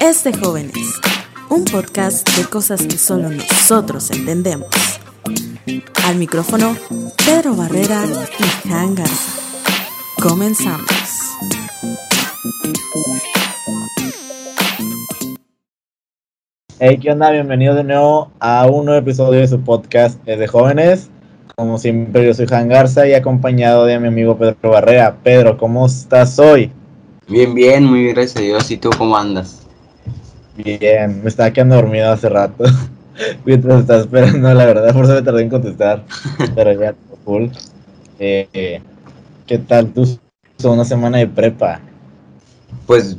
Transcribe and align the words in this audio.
Es 0.00 0.22
de 0.22 0.32
jóvenes, 0.38 1.00
un 1.48 1.64
podcast 1.64 2.28
de 2.36 2.44
cosas 2.44 2.82
que 2.82 2.96
solo 2.96 3.30
nosotros 3.30 4.10
entendemos. 4.12 4.68
Al 6.04 6.16
micrófono, 6.16 6.76
Pedro 7.24 7.56
Barrera 7.56 8.04
y 8.38 8.68
Jan 8.68 8.94
Garza. 8.94 9.40
Comenzamos. 10.20 11.21
Hey, 16.84 16.98
¿qué 17.00 17.12
onda? 17.12 17.30
Bienvenidos 17.30 17.76
de 17.76 17.84
nuevo 17.84 18.32
a 18.40 18.66
un 18.66 18.86
nuevo 18.86 18.98
episodio 18.98 19.38
de 19.38 19.46
su 19.46 19.60
podcast 19.60 20.18
Es 20.26 20.36
de 20.36 20.48
jóvenes. 20.48 21.10
Como 21.54 21.78
siempre, 21.78 22.26
yo 22.26 22.34
soy 22.34 22.48
Jan 22.48 22.66
Garza 22.68 23.06
y 23.06 23.14
acompañado 23.14 23.84
de 23.84 24.00
mi 24.00 24.08
amigo 24.08 24.36
Pedro 24.36 24.70
Barrera. 24.70 25.16
Pedro, 25.22 25.56
¿cómo 25.56 25.86
estás 25.86 26.40
hoy? 26.40 26.72
Bien, 27.28 27.54
bien, 27.54 27.84
muy 27.84 28.00
bien, 28.00 28.14
gracias 28.16 28.38
a 28.38 28.40
Dios. 28.40 28.68
¿Y 28.72 28.78
tú 28.78 28.90
cómo 28.98 29.16
andas? 29.16 29.64
Bien, 30.56 31.22
me 31.22 31.28
estaba 31.28 31.52
quedando 31.52 31.76
dormido 31.76 32.10
hace 32.10 32.28
rato. 32.28 32.64
Mientras 33.44 33.82
estaba 33.82 34.00
esperando, 34.00 34.52
la 34.52 34.66
verdad, 34.66 34.92
por 34.92 35.04
eso 35.04 35.14
me 35.14 35.22
tardé 35.22 35.42
en 35.42 35.50
contestar. 35.50 36.02
Pero 36.56 36.80
ya, 36.80 36.96
full. 37.24 37.46
Eh, 38.18 38.82
¿Qué 39.46 39.58
tal 39.58 39.92
tú? 39.92 40.18
Una 40.64 40.84
semana 40.84 41.18
de 41.18 41.28
prepa. 41.28 41.80
Pues 42.88 43.14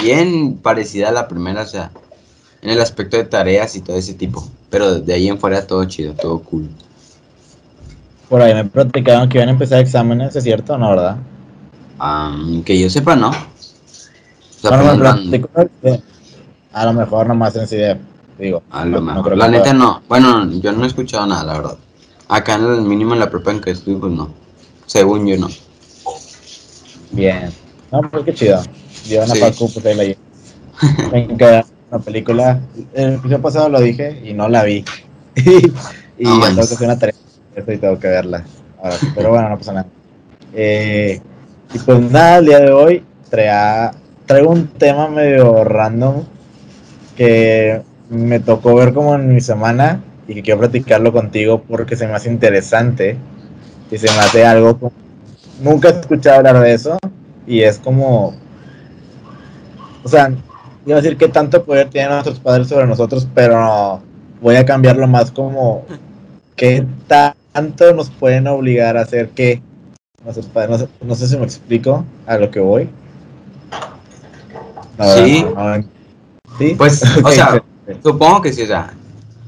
bien 0.00 0.56
parecida 0.58 1.08
a 1.08 1.12
la 1.12 1.26
primera, 1.26 1.62
o 1.62 1.66
sea, 1.66 1.90
en 2.62 2.70
el 2.70 2.80
aspecto 2.80 3.16
de 3.16 3.24
tareas 3.24 3.76
y 3.76 3.80
todo 3.80 3.96
ese 3.96 4.14
tipo. 4.14 4.48
Pero 4.70 5.00
de 5.00 5.12
ahí 5.12 5.28
en 5.28 5.38
fuera 5.38 5.66
todo 5.66 5.84
chido, 5.84 6.14
todo 6.14 6.38
cool. 6.40 6.68
Por 8.28 8.40
ahí 8.40 8.54
me 8.54 8.64
platicaron 8.64 9.28
que 9.28 9.38
iban 9.38 9.48
a 9.48 9.52
empezar 9.52 9.80
exámenes, 9.80 10.34
¿es 10.34 10.44
cierto 10.44 10.74
o 10.74 10.78
no, 10.78 10.90
verdad? 10.90 11.16
que 12.64 12.78
yo 12.78 12.88
sepa, 12.88 13.14
no. 13.14 13.28
O 13.30 13.34
sea, 14.60 14.80
bueno, 14.80 15.16
me 15.30 16.02
a 16.72 16.86
lo 16.86 16.92
mejor 16.94 17.26
nomás 17.26 17.54
en 17.56 17.66
CDF, 17.66 18.00
digo. 18.38 18.62
A 18.70 18.84
lo 18.84 19.00
mejor. 19.02 19.36
la 19.36 19.48
neta 19.48 19.74
no. 19.74 20.02
Bueno, 20.08 20.50
yo 20.52 20.72
no 20.72 20.84
he 20.84 20.86
escuchado 20.86 21.26
nada, 21.26 21.44
la 21.44 21.52
verdad. 21.52 21.76
Acá 22.28 22.54
en 22.54 22.64
el 22.64 22.80
mínimo 22.80 23.12
en 23.12 23.20
la 23.20 23.30
prepa 23.30 23.50
en 23.50 23.60
que 23.60 23.72
estoy, 23.72 23.94
pues 23.96 24.12
no. 24.12 24.30
Según 24.86 25.26
yo, 25.26 25.36
no. 25.36 25.48
Bien. 27.10 27.52
No, 27.90 28.00
pues 28.10 28.24
qué 28.24 28.34
chido. 28.34 28.62
Yo 29.06 29.22
una 29.22 29.34
sí. 29.34 29.40
Paco, 29.40 29.68
pues 29.72 29.84
ahí 29.84 30.16
la 30.16 31.10
Me 31.12 31.26
una 31.92 32.02
película. 32.02 32.58
El 32.94 33.14
episodio 33.14 33.42
pasado 33.42 33.68
lo 33.68 33.80
dije 33.80 34.20
y 34.24 34.32
no 34.32 34.48
la 34.48 34.64
vi. 34.64 34.84
y 35.36 35.62
tengo 36.24 36.54
que 36.54 36.60
hacer 36.60 36.86
una 36.86 36.98
tarea 36.98 37.14
y 37.56 37.76
tengo 37.76 37.98
que 37.98 38.08
verla. 38.08 38.44
Ahora, 38.82 38.96
pero 39.14 39.30
bueno, 39.30 39.48
no 39.50 39.58
pasa 39.58 39.72
nada. 39.74 39.86
Eh, 40.54 41.20
y 41.72 41.78
pues 41.78 42.00
nada, 42.10 42.38
el 42.38 42.46
día 42.46 42.60
de 42.60 42.72
hoy 42.72 43.04
traigo 44.26 44.50
un 44.50 44.68
tema 44.68 45.08
medio 45.08 45.64
random 45.64 46.24
que 47.16 47.82
me 48.08 48.40
tocó 48.40 48.74
ver 48.74 48.94
como 48.94 49.14
en 49.14 49.34
mi 49.34 49.40
semana 49.40 50.02
y 50.26 50.34
que 50.34 50.42
quiero 50.42 50.60
platicarlo 50.60 51.12
contigo 51.12 51.62
porque 51.62 51.96
se 51.96 52.06
me 52.06 52.14
hace 52.14 52.30
interesante 52.30 53.16
y 53.90 53.98
se 53.98 54.10
me 54.10 54.18
hace 54.18 54.44
algo 54.46 54.78
como... 54.78 54.92
Nunca 55.62 55.90
he 55.90 56.00
escuchado 56.00 56.38
hablar 56.38 56.60
de 56.60 56.72
eso 56.72 56.98
y 57.46 57.60
es 57.62 57.78
como... 57.78 58.34
O 60.04 60.08
sea, 60.08 60.32
iba 60.86 60.98
a 60.98 61.00
decir 61.00 61.16
que 61.16 61.28
tanto 61.28 61.64
poder 61.64 61.90
tienen 61.90 62.10
nuestros 62.10 62.40
padres 62.40 62.68
sobre 62.68 62.86
nosotros, 62.86 63.26
pero 63.34 64.00
voy 64.40 64.56
a 64.56 64.64
cambiarlo 64.64 65.06
más 65.06 65.30
como 65.30 65.84
qué 66.56 66.86
tanto 67.06 67.92
nos 67.94 68.10
pueden 68.10 68.46
obligar 68.46 68.96
a 68.96 69.02
hacer 69.02 69.30
qué 69.30 69.62
nuestros 70.24 70.46
padres. 70.46 70.70
No 70.70 70.78
sé, 70.78 70.88
no 71.02 71.14
sé 71.14 71.28
si 71.28 71.36
me 71.36 71.44
explico 71.44 72.04
a 72.26 72.36
lo 72.36 72.50
que 72.50 72.60
voy. 72.60 72.88
sí. 75.14 75.46
Pues, 76.76 77.02
o 77.24 77.30
sea, 77.30 77.62
supongo 78.02 78.42
que 78.42 78.52
sí, 78.52 78.62
o 78.62 78.66
sea, 78.66 78.92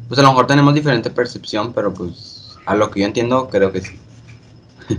pues 0.09 0.19
a 0.19 0.23
lo 0.23 0.29
mejor 0.29 0.47
tenemos 0.47 0.75
diferente 0.75 1.11
percepción, 1.11 1.73
pero 1.73 1.93
pues 1.93 2.57
a 2.67 2.75
lo 2.75 2.91
que 2.91 3.01
yo 3.01 3.07
entiendo, 3.07 3.49
creo 3.49 3.73
que 3.73 3.81
sí. 3.81 3.99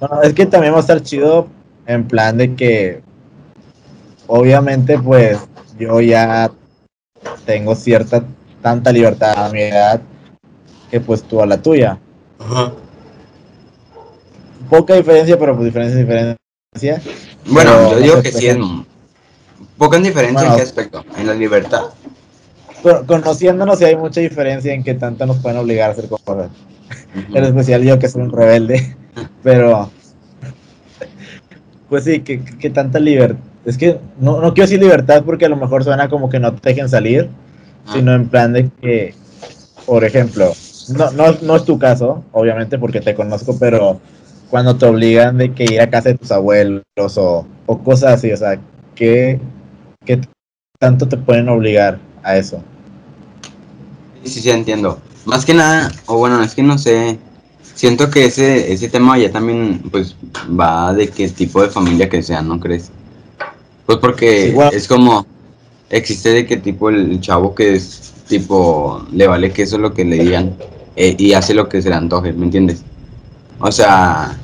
Bueno, 0.00 0.22
es 0.22 0.32
que 0.32 0.46
también 0.46 0.72
va 0.72 0.76
a 0.76 0.80
estar 0.82 1.02
chido 1.02 1.48
en 1.86 2.06
plan 2.06 2.38
de 2.38 2.54
que, 2.54 3.02
obviamente, 4.28 4.96
pues 4.96 5.40
yo 5.78 6.00
ya 6.00 6.50
tengo 7.44 7.74
cierta, 7.74 8.24
tanta 8.62 8.92
libertad 8.92 9.46
a 9.46 9.48
mi 9.50 9.62
edad 9.62 10.00
que 10.90 11.00
pues 11.00 11.22
tú 11.22 11.42
a 11.42 11.46
la 11.46 11.60
tuya. 11.60 11.98
Ajá. 12.38 12.72
Poca 14.68 14.94
diferencia, 14.94 15.38
pero 15.38 15.54
pues 15.54 15.66
diferencia, 15.66 15.98
diferencia. 15.98 17.02
Bueno, 17.46 17.92
yo 17.92 17.98
digo 18.00 18.22
que 18.22 18.32
sí 18.32 18.48
es 18.48 18.58
Poca 19.78 19.98
diferencia 19.98 20.48
en 20.48 20.56
qué 20.56 20.62
aspecto, 20.62 21.04
en 21.16 21.26
la 21.28 21.34
libertad. 21.34 21.84
conociéndonos, 23.06 23.78
sí 23.78 23.84
hay 23.84 23.96
mucha 23.96 24.20
diferencia 24.20 24.72
en 24.72 24.82
que 24.82 24.94
tanto 24.94 25.24
nos 25.24 25.38
pueden 25.38 25.58
obligar 25.58 25.90
a 25.90 25.92
hacer 25.92 26.08
cosas. 26.08 26.50
En 27.14 27.44
especial 27.44 27.82
yo 27.82 27.98
que 27.98 28.08
soy 28.08 28.22
un 28.22 28.32
rebelde. 28.32 28.96
Pero, 29.42 29.90
pues 31.88 32.04
sí, 32.04 32.20
que, 32.20 32.70
tanta 32.70 32.98
libertad. 32.98 33.38
Es 33.68 33.78
que 33.78 33.98
no, 34.18 34.40
no 34.40 34.54
quiero 34.54 34.68
decir 34.68 34.80
libertad 34.80 35.22
porque 35.24 35.46
a 35.46 35.48
lo 35.48 35.56
mejor 35.56 35.84
suena 35.84 36.08
como 36.08 36.28
que 36.28 36.40
no 36.40 36.52
te 36.54 36.70
dejen 36.70 36.88
salir, 36.88 37.28
ah. 37.86 37.92
sino 37.92 38.14
en 38.14 38.28
plan 38.28 38.52
de 38.52 38.70
que, 38.80 39.14
por 39.86 40.04
ejemplo, 40.04 40.52
no, 40.96 41.10
no, 41.12 41.36
no 41.42 41.56
es 41.56 41.64
tu 41.64 41.78
caso, 41.78 42.24
obviamente, 42.32 42.78
porque 42.78 43.00
te 43.00 43.14
conozco, 43.14 43.56
pero 43.58 44.00
cuando 44.50 44.76
te 44.76 44.86
obligan 44.86 45.36
de 45.38 45.52
que 45.52 45.64
ir 45.64 45.80
a 45.80 45.90
casa 45.90 46.08
de 46.08 46.18
tus 46.18 46.32
abuelos 46.32 46.82
o, 47.16 47.46
o 47.66 47.78
cosas 47.78 48.14
así, 48.14 48.32
o 48.32 48.36
sea, 48.36 48.58
que 48.94 49.38
¿Qué 50.08 50.18
tanto 50.80 51.06
te 51.06 51.18
pueden 51.18 51.50
obligar 51.50 51.98
a 52.22 52.38
eso? 52.38 52.62
Sí, 54.24 54.40
sí, 54.40 54.48
entiendo. 54.48 54.98
Más 55.26 55.44
que 55.44 55.52
nada, 55.52 55.92
o 56.06 56.16
bueno, 56.16 56.42
es 56.42 56.54
que 56.54 56.62
no 56.62 56.78
sé, 56.78 57.18
siento 57.74 58.08
que 58.08 58.24
ese, 58.24 58.72
ese 58.72 58.88
tema 58.88 59.18
ya 59.18 59.30
también 59.30 59.82
pues 59.90 60.16
va 60.58 60.94
de 60.94 61.08
qué 61.08 61.28
tipo 61.28 61.62
de 61.62 61.68
familia 61.68 62.08
que 62.08 62.22
sea, 62.22 62.40
¿no 62.40 62.58
crees? 62.58 62.90
Pues 63.88 64.00
porque 64.00 64.54
es 64.72 64.86
como, 64.86 65.24
existe 65.88 66.28
de 66.28 66.44
qué 66.44 66.58
tipo 66.58 66.90
el, 66.90 67.18
chavo 67.22 67.54
que 67.54 67.74
es 67.74 68.12
tipo, 68.28 69.02
le 69.10 69.26
vale 69.26 69.50
que 69.50 69.62
eso 69.62 69.76
es 69.76 69.80
lo 69.80 69.94
que 69.94 70.04
le 70.04 70.18
digan 70.18 70.54
eh, 70.94 71.16
y 71.16 71.32
hace 71.32 71.54
lo 71.54 71.70
que 71.70 71.80
se 71.80 71.88
le 71.88 71.94
antoje, 71.94 72.34
¿me 72.34 72.44
entiendes? 72.44 72.82
O 73.58 73.72
sea, 73.72 74.38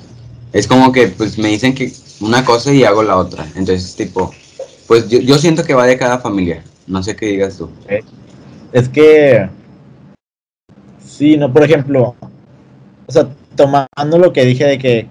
es 0.54 0.66
como 0.66 0.92
que 0.92 1.08
pues 1.08 1.36
me 1.36 1.48
dicen 1.48 1.74
que 1.74 1.92
una 2.22 2.42
cosa 2.42 2.72
y 2.72 2.84
hago 2.84 3.02
la 3.02 3.18
otra, 3.18 3.46
entonces 3.54 3.94
tipo, 3.94 4.32
pues 4.86 5.10
yo, 5.10 5.18
yo 5.18 5.36
siento 5.36 5.62
que 5.62 5.74
va 5.74 5.84
de 5.84 5.98
cada 5.98 6.20
familia. 6.20 6.64
No 6.86 7.02
sé 7.02 7.14
qué 7.14 7.26
digas 7.26 7.58
tú. 7.58 7.68
Es 8.72 8.88
que. 8.88 9.46
Sí, 11.04 11.36
no, 11.36 11.52
por 11.52 11.64
ejemplo. 11.64 12.14
O 13.06 13.12
sea, 13.12 13.28
tomando 13.56 14.18
lo 14.18 14.32
que 14.32 14.46
dije 14.46 14.64
de 14.64 14.78
que. 14.78 15.06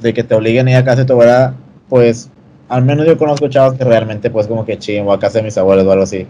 De 0.00 0.14
que 0.14 0.24
te 0.24 0.34
obliguen 0.34 0.68
a 0.68 0.70
ir 0.70 0.76
a 0.78 0.84
casa 0.86 1.02
de 1.02 1.04
tu 1.04 1.12
abuela, 1.12 1.54
pues. 1.90 2.30
Al 2.68 2.84
menos 2.84 3.06
yo 3.06 3.16
conozco 3.16 3.48
chavos 3.48 3.74
que 3.74 3.84
realmente, 3.84 4.30
pues, 4.30 4.46
como 4.46 4.64
que 4.64 4.78
chingo 4.78 5.12
a 5.12 5.20
casa 5.20 5.38
de 5.38 5.44
mis 5.44 5.58
abuelos 5.58 5.86
o 5.86 5.92
algo 5.92 6.04
así. 6.04 6.26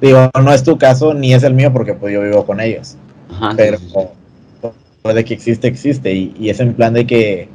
Digo, 0.00 0.30
no 0.42 0.52
es 0.52 0.62
tu 0.62 0.78
caso 0.78 1.14
ni 1.14 1.34
es 1.34 1.42
el 1.42 1.54
mío 1.54 1.72
porque, 1.72 1.94
pues, 1.94 2.12
yo 2.12 2.22
vivo 2.22 2.44
con 2.46 2.60
ellos. 2.60 2.96
Ajá, 3.30 3.54
pero. 3.56 3.78
De 5.02 5.24
que 5.24 5.34
existe, 5.34 5.66
existe. 5.66 6.12
Y, 6.12 6.34
y 6.38 6.50
es 6.50 6.60
en 6.60 6.74
plan 6.74 6.94
de 6.94 7.06
que. 7.06 7.48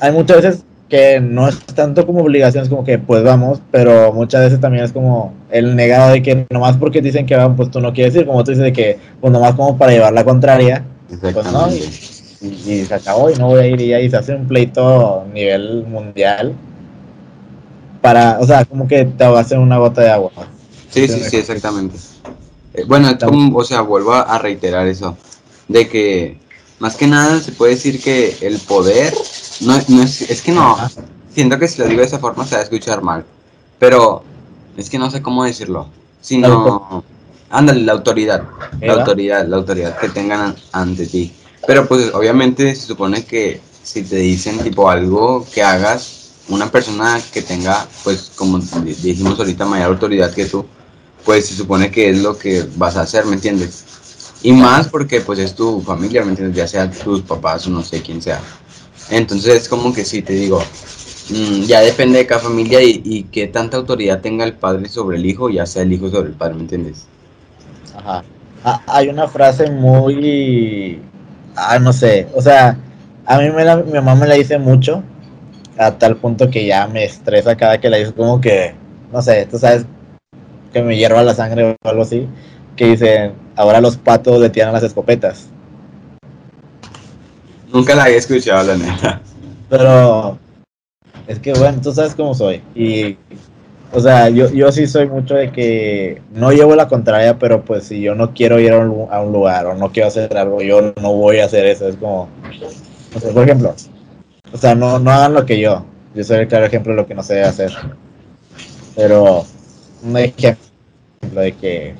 Hay 0.00 0.12
muchas 0.12 0.36
veces 0.36 0.64
que 0.88 1.20
no 1.20 1.48
es 1.48 1.58
tanto 1.66 2.06
como 2.06 2.22
obligación, 2.22 2.62
es 2.62 2.70
como 2.70 2.84
que 2.84 2.98
pues 2.98 3.22
vamos, 3.22 3.60
pero 3.70 4.12
muchas 4.12 4.42
veces 4.42 4.60
también 4.60 4.84
es 4.84 4.92
como 4.92 5.34
el 5.50 5.76
negado 5.76 6.12
de 6.12 6.22
que 6.22 6.46
nomás 6.50 6.76
porque 6.76 7.02
dicen 7.02 7.26
que 7.26 7.36
van, 7.36 7.56
pues 7.56 7.70
tú 7.70 7.80
no 7.80 7.92
quieres 7.92 8.14
ir, 8.16 8.26
como 8.26 8.42
tú 8.42 8.52
dices 8.52 8.64
de 8.64 8.72
que 8.72 8.98
pues 9.20 9.32
nomás 9.32 9.54
como 9.54 9.76
para 9.76 9.92
llevar 9.92 10.12
la 10.14 10.24
contraria, 10.24 10.84
pues 11.20 11.52
no, 11.52 11.68
y, 11.70 12.84
se 12.84 12.94
acabó 12.94 13.30
y 13.30 13.34
no 13.34 13.48
voy 13.48 13.60
a 13.60 13.66
ir 13.66 13.80
y 13.80 13.92
ahí 13.92 14.08
se 14.08 14.16
hace 14.16 14.34
un 14.34 14.46
pleito 14.46 15.22
a 15.22 15.24
nivel 15.34 15.84
mundial 15.86 16.54
para, 18.08 18.38
o 18.40 18.46
sea, 18.46 18.64
como 18.64 18.88
que 18.88 19.04
te 19.04 19.26
va 19.26 19.38
a 19.38 19.42
hacer 19.42 19.58
una 19.58 19.76
gota 19.76 20.00
de 20.00 20.10
agua. 20.10 20.32
Sí, 20.88 21.06
sí, 21.06 21.20
sí, 21.28 21.36
exactamente. 21.36 21.98
Eh, 22.72 22.84
bueno, 22.86 23.10
o 23.54 23.64
sea, 23.64 23.82
vuelvo 23.82 24.14
a 24.14 24.38
reiterar 24.38 24.86
eso, 24.86 25.14
de 25.68 25.86
que 25.86 26.40
más 26.78 26.96
que 26.96 27.06
nada 27.06 27.38
se 27.38 27.52
puede 27.52 27.74
decir 27.74 28.02
que 28.02 28.34
el 28.40 28.58
poder 28.60 29.12
no, 29.60 29.78
no 29.88 30.02
es, 30.02 30.22
es 30.22 30.40
que 30.40 30.52
no, 30.52 30.78
siento 31.34 31.58
que 31.58 31.68
si 31.68 31.82
lo 31.82 31.86
digo 31.86 32.00
de 32.00 32.06
esa 32.06 32.18
forma 32.18 32.46
se 32.46 32.54
va 32.54 32.62
a 32.62 32.64
escuchar 32.64 33.02
mal, 33.02 33.26
pero 33.78 34.22
es 34.78 34.88
que 34.88 34.98
no 34.98 35.10
sé 35.10 35.20
cómo 35.20 35.44
decirlo, 35.44 35.88
sino, 36.22 37.04
ándale, 37.50 37.82
la 37.82 37.92
autoridad, 37.92 38.42
la 38.80 38.94
autoridad, 38.94 39.46
la 39.46 39.56
autoridad 39.58 39.98
que 39.98 40.08
tengan 40.08 40.56
ante 40.72 41.06
ti. 41.06 41.30
Pero 41.66 41.86
pues 41.86 42.14
obviamente 42.14 42.74
se 42.74 42.86
supone 42.86 43.26
que 43.26 43.60
si 43.82 44.02
te 44.02 44.16
dicen 44.16 44.60
tipo 44.60 44.88
algo 44.88 45.46
que 45.52 45.62
hagas, 45.62 46.17
una 46.48 46.70
persona 46.70 47.20
que 47.32 47.42
tenga, 47.42 47.86
pues 48.04 48.30
como 48.34 48.58
dijimos 48.58 49.38
ahorita, 49.38 49.64
mayor 49.66 49.88
autoridad 49.92 50.32
que 50.32 50.46
tú, 50.46 50.64
pues 51.24 51.46
se 51.46 51.54
supone 51.54 51.90
que 51.90 52.10
es 52.10 52.22
lo 52.22 52.36
que 52.38 52.66
vas 52.76 52.96
a 52.96 53.02
hacer, 53.02 53.26
¿me 53.26 53.34
entiendes? 53.34 53.84
Y 54.42 54.52
más 54.52 54.88
porque 54.88 55.20
pues 55.20 55.38
es 55.40 55.54
tu 55.54 55.80
familia, 55.82 56.22
¿me 56.24 56.30
entiendes? 56.30 56.56
Ya 56.56 56.66
sea 56.68 56.90
tus 56.90 57.22
papás 57.22 57.66
o 57.66 57.70
no 57.70 57.82
sé 57.82 58.00
quién 58.02 58.22
sea. 58.22 58.40
Entonces 59.10 59.62
es 59.62 59.68
como 59.68 59.92
que 59.92 60.04
sí, 60.04 60.22
te 60.22 60.34
digo, 60.34 60.62
mm, 61.30 61.62
ya 61.64 61.80
depende 61.80 62.18
de 62.18 62.26
cada 62.26 62.40
familia 62.40 62.82
y, 62.82 63.02
y 63.04 63.24
qué 63.24 63.46
tanta 63.48 63.76
autoridad 63.76 64.20
tenga 64.20 64.44
el 64.44 64.54
padre 64.54 64.88
sobre 64.88 65.16
el 65.18 65.26
hijo, 65.26 65.50
ya 65.50 65.66
sea 65.66 65.82
el 65.82 65.92
hijo 65.92 66.08
sobre 66.10 66.28
el 66.28 66.34
padre, 66.34 66.54
¿me 66.54 66.62
entiendes? 66.62 67.06
Ajá. 67.96 68.24
Ah, 68.64 68.82
hay 68.86 69.08
una 69.08 69.28
frase 69.28 69.70
muy... 69.70 71.00
Ah, 71.56 71.78
no 71.78 71.92
sé. 71.92 72.28
O 72.34 72.42
sea, 72.42 72.76
a 73.26 73.38
mí 73.38 73.50
me 73.50 73.64
la- 73.64 73.76
mi 73.76 73.92
mamá 73.92 74.14
me 74.14 74.26
la 74.26 74.34
dice 74.34 74.58
mucho, 74.58 75.02
a 75.78 75.96
tal 75.96 76.16
punto 76.16 76.50
que 76.50 76.66
ya 76.66 76.86
me 76.88 77.04
estresa 77.04 77.56
cada 77.56 77.78
que 77.78 77.88
la 77.88 77.98
dice, 77.98 78.12
como 78.12 78.40
que, 78.40 78.74
no 79.12 79.22
sé, 79.22 79.46
tú 79.46 79.58
sabes 79.58 79.86
que 80.72 80.82
me 80.82 80.96
hierva 80.96 81.22
la 81.22 81.34
sangre 81.34 81.76
o 81.82 81.88
algo 81.88 82.02
así, 82.02 82.26
que 82.76 82.86
dicen, 82.86 83.32
ahora 83.56 83.80
los 83.80 83.96
patos 83.96 84.40
le 84.40 84.50
tiran 84.50 84.72
las 84.72 84.82
escopetas. 84.82 85.48
Nunca 87.72 87.94
la 87.94 88.04
había 88.04 88.16
escuchado, 88.16 88.66
la 88.66 88.76
neta. 88.76 89.20
Pero 89.68 90.38
es 91.26 91.38
que 91.38 91.52
bueno, 91.52 91.80
tú 91.80 91.92
sabes 91.92 92.14
cómo 92.14 92.34
soy. 92.34 92.62
Y, 92.74 93.16
o 93.92 94.00
sea, 94.00 94.28
yo, 94.30 94.50
yo 94.50 94.72
sí 94.72 94.86
soy 94.86 95.06
mucho 95.06 95.34
de 95.34 95.52
que 95.52 96.22
no 96.32 96.50
llevo 96.50 96.74
la 96.74 96.88
contraria, 96.88 97.38
pero 97.38 97.62
pues 97.62 97.84
si 97.84 98.00
yo 98.00 98.14
no 98.14 98.34
quiero 98.34 98.58
ir 98.58 98.72
a 98.72 98.78
un, 98.78 99.06
a 99.10 99.20
un 99.20 99.32
lugar 99.32 99.66
o 99.66 99.74
no 99.74 99.92
quiero 99.92 100.08
hacer 100.08 100.36
algo, 100.36 100.60
yo 100.60 100.92
no 101.00 101.12
voy 101.12 101.38
a 101.38 101.44
hacer 101.44 101.66
eso. 101.66 101.86
Es 101.86 101.96
como, 101.96 102.28
o 103.14 103.20
sea, 103.20 103.32
por 103.32 103.44
ejemplo, 103.44 103.74
o 104.52 104.56
sea, 104.56 104.74
no, 104.74 104.98
no 104.98 105.10
hagan 105.10 105.34
lo 105.34 105.46
que 105.46 105.60
yo. 105.60 105.84
Yo 106.14 106.24
soy 106.24 106.38
el 106.38 106.48
claro 106.48 106.66
ejemplo 106.66 106.92
de 106.92 107.02
lo 107.02 107.06
que 107.06 107.14
no 107.14 107.22
sé 107.22 107.42
hacer. 107.42 107.72
Pero 108.96 109.44
un 110.02 110.16
ejemplo 110.16 110.60
de 111.40 111.52
que 111.52 111.94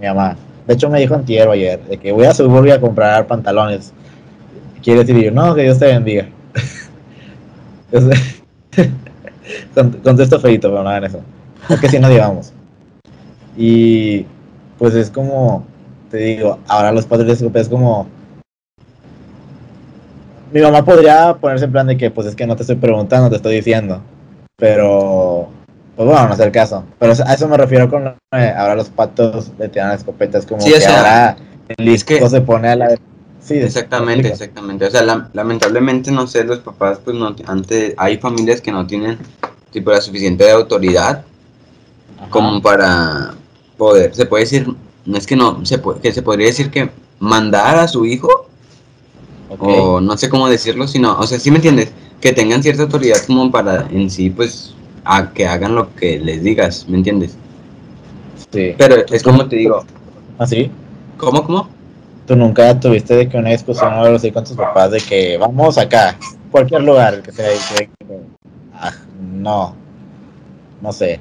mi 0.00 0.06
mamá, 0.06 0.36
de 0.66 0.74
hecho 0.74 0.88
me 0.88 1.00
dijo 1.00 1.14
antier 1.14 1.48
ayer, 1.48 1.80
de 1.84 1.98
que 1.98 2.12
voy 2.12 2.26
a 2.26 2.34
Suburbia 2.34 2.74
a 2.76 2.80
comprar 2.80 3.26
pantalones. 3.26 3.92
Quiere 4.82 5.04
decir 5.04 5.22
yo, 5.22 5.30
no, 5.30 5.54
que 5.54 5.62
Dios 5.62 5.78
te 5.78 5.86
bendiga. 5.86 6.28
Contesto 10.02 10.40
feito, 10.40 10.68
pero 10.70 10.82
no 10.82 10.88
hagan 10.88 11.04
eso. 11.04 11.20
Es 11.68 11.80
que 11.80 11.88
si 11.88 11.98
no 11.98 12.08
digamos. 12.08 12.52
Y 13.56 14.24
pues 14.78 14.94
es 14.94 15.10
como, 15.10 15.64
te 16.10 16.18
digo, 16.18 16.58
ahora 16.68 16.92
los 16.92 17.06
padres 17.06 17.42
es 17.42 17.68
como. 17.68 18.06
Mi 20.52 20.60
mamá 20.60 20.84
podría 20.84 21.34
ponerse 21.34 21.64
en 21.66 21.72
plan 21.72 21.86
de 21.86 21.96
que, 21.96 22.10
pues 22.10 22.26
es 22.26 22.34
que 22.34 22.46
no 22.46 22.56
te 22.56 22.62
estoy 22.62 22.76
preguntando, 22.76 23.30
te 23.30 23.36
estoy 23.36 23.54
diciendo. 23.56 24.00
Pero, 24.56 25.48
pues 25.96 26.08
bueno, 26.08 26.28
no 26.28 26.34
es 26.34 26.40
el 26.40 26.50
caso. 26.50 26.84
Pero 26.98 27.12
a 27.24 27.34
eso 27.34 27.48
me 27.48 27.56
refiero 27.56 27.88
con 27.88 28.06
eh, 28.08 28.54
ahora 28.56 28.74
los 28.74 28.88
patos 28.88 29.50
le 29.58 29.68
tiran 29.68 29.92
escopetas, 29.92 30.44
como 30.46 30.60
Sí, 30.60 30.70
o 30.70 30.74
que 30.74 30.80
sea, 30.80 30.98
ahora 30.98 31.36
el 31.68 31.88
es 31.88 32.04
que- 32.04 32.14
listo 32.14 32.28
se 32.28 32.40
pone 32.40 32.68
a 32.68 32.76
la. 32.76 32.88
Sí, 33.40 33.56
Exactamente, 33.58 34.28
exactamente. 34.28 34.84
O 34.84 34.90
sea, 34.90 35.02
la- 35.02 35.28
lamentablemente, 35.32 36.10
no 36.10 36.26
sé, 36.26 36.44
los 36.44 36.58
papás, 36.58 36.98
pues 37.02 37.16
no, 37.16 37.34
antes, 37.46 37.94
hay 37.96 38.18
familias 38.18 38.60
que 38.60 38.70
no 38.70 38.86
tienen, 38.86 39.18
tipo, 39.70 39.90
la 39.90 40.00
suficiente 40.00 40.50
autoridad 40.50 41.24
Ajá. 42.18 42.28
como 42.30 42.60
para 42.60 43.34
poder, 43.78 44.14
se 44.14 44.26
puede 44.26 44.44
decir, 44.44 44.66
no 45.06 45.16
es 45.16 45.26
que 45.26 45.36
no, 45.36 45.64
se 45.64 45.78
puede, 45.78 46.00
que 46.00 46.12
se 46.12 46.20
podría 46.22 46.48
decir 46.48 46.70
que 46.70 46.90
mandar 47.18 47.78
a 47.78 47.88
su 47.88 48.04
hijo, 48.04 48.49
O 49.58 50.00
no 50.00 50.16
sé 50.16 50.28
cómo 50.28 50.48
decirlo, 50.48 50.86
sino, 50.86 51.18
o 51.18 51.26
sea, 51.26 51.38
¿sí 51.38 51.50
me 51.50 51.56
entiendes? 51.56 51.92
Que 52.20 52.32
tengan 52.32 52.62
cierta 52.62 52.82
autoridad 52.84 53.16
como 53.26 53.50
para 53.50 53.88
en 53.90 54.10
sí, 54.10 54.30
pues, 54.30 54.74
a 55.04 55.32
que 55.32 55.46
hagan 55.46 55.74
lo 55.74 55.94
que 55.94 56.18
les 56.20 56.42
digas, 56.42 56.86
¿me 56.88 56.96
entiendes? 56.98 57.36
Sí. 58.52 58.74
Pero 58.78 58.96
es 59.10 59.22
como 59.22 59.46
te 59.48 59.56
digo, 59.56 59.84
¿Así? 60.38 60.70
¿cómo, 61.16 61.42
cómo? 61.44 61.68
¿Tú 62.26 62.36
nunca 62.36 62.78
tuviste 62.78 63.14
de 63.16 63.28
que 63.28 63.36
una 63.36 63.50
discusión 63.50 63.92
o 63.92 64.02
algo 64.04 64.16
así 64.16 64.30
con 64.30 64.44
tus 64.44 64.56
papás 64.56 64.92
de 64.92 65.00
que 65.00 65.36
vamos 65.36 65.76
acá, 65.78 66.16
cualquier 66.50 66.82
lugar 66.82 67.22
que 67.22 67.32
sea, 67.32 67.48
que, 67.76 67.88
ah, 68.74 68.92
no, 69.32 69.74
no 70.80 70.92
sé. 70.92 71.18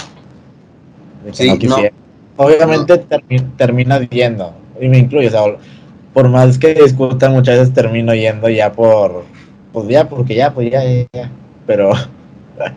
De 1.26 1.32
que 1.32 1.34
Sí, 1.34 1.68
no 1.68 1.78
no. 1.78 1.84
Obviamente 2.38 3.06
termi- 3.08 3.56
terminas 3.58 4.08
yendo, 4.10 4.54
y 4.80 4.88
me 4.88 5.00
incluye, 5.00 5.28
o 5.28 5.32
sea, 5.32 5.42
por 6.14 6.30
más 6.30 6.58
que 6.58 6.74
discutan 6.74 7.34
muchas 7.34 7.60
veces 7.60 7.74
termino 7.74 8.14
yendo 8.14 8.50
ya 8.50 8.72
por, 8.72 9.26
pues 9.74 9.88
ya, 9.88 10.08
porque 10.10 10.36
ya, 10.36 10.54
pues 10.54 10.72
ya, 10.72 10.84
ya, 10.84 11.08
ya. 11.14 11.32
pero, 11.66 11.92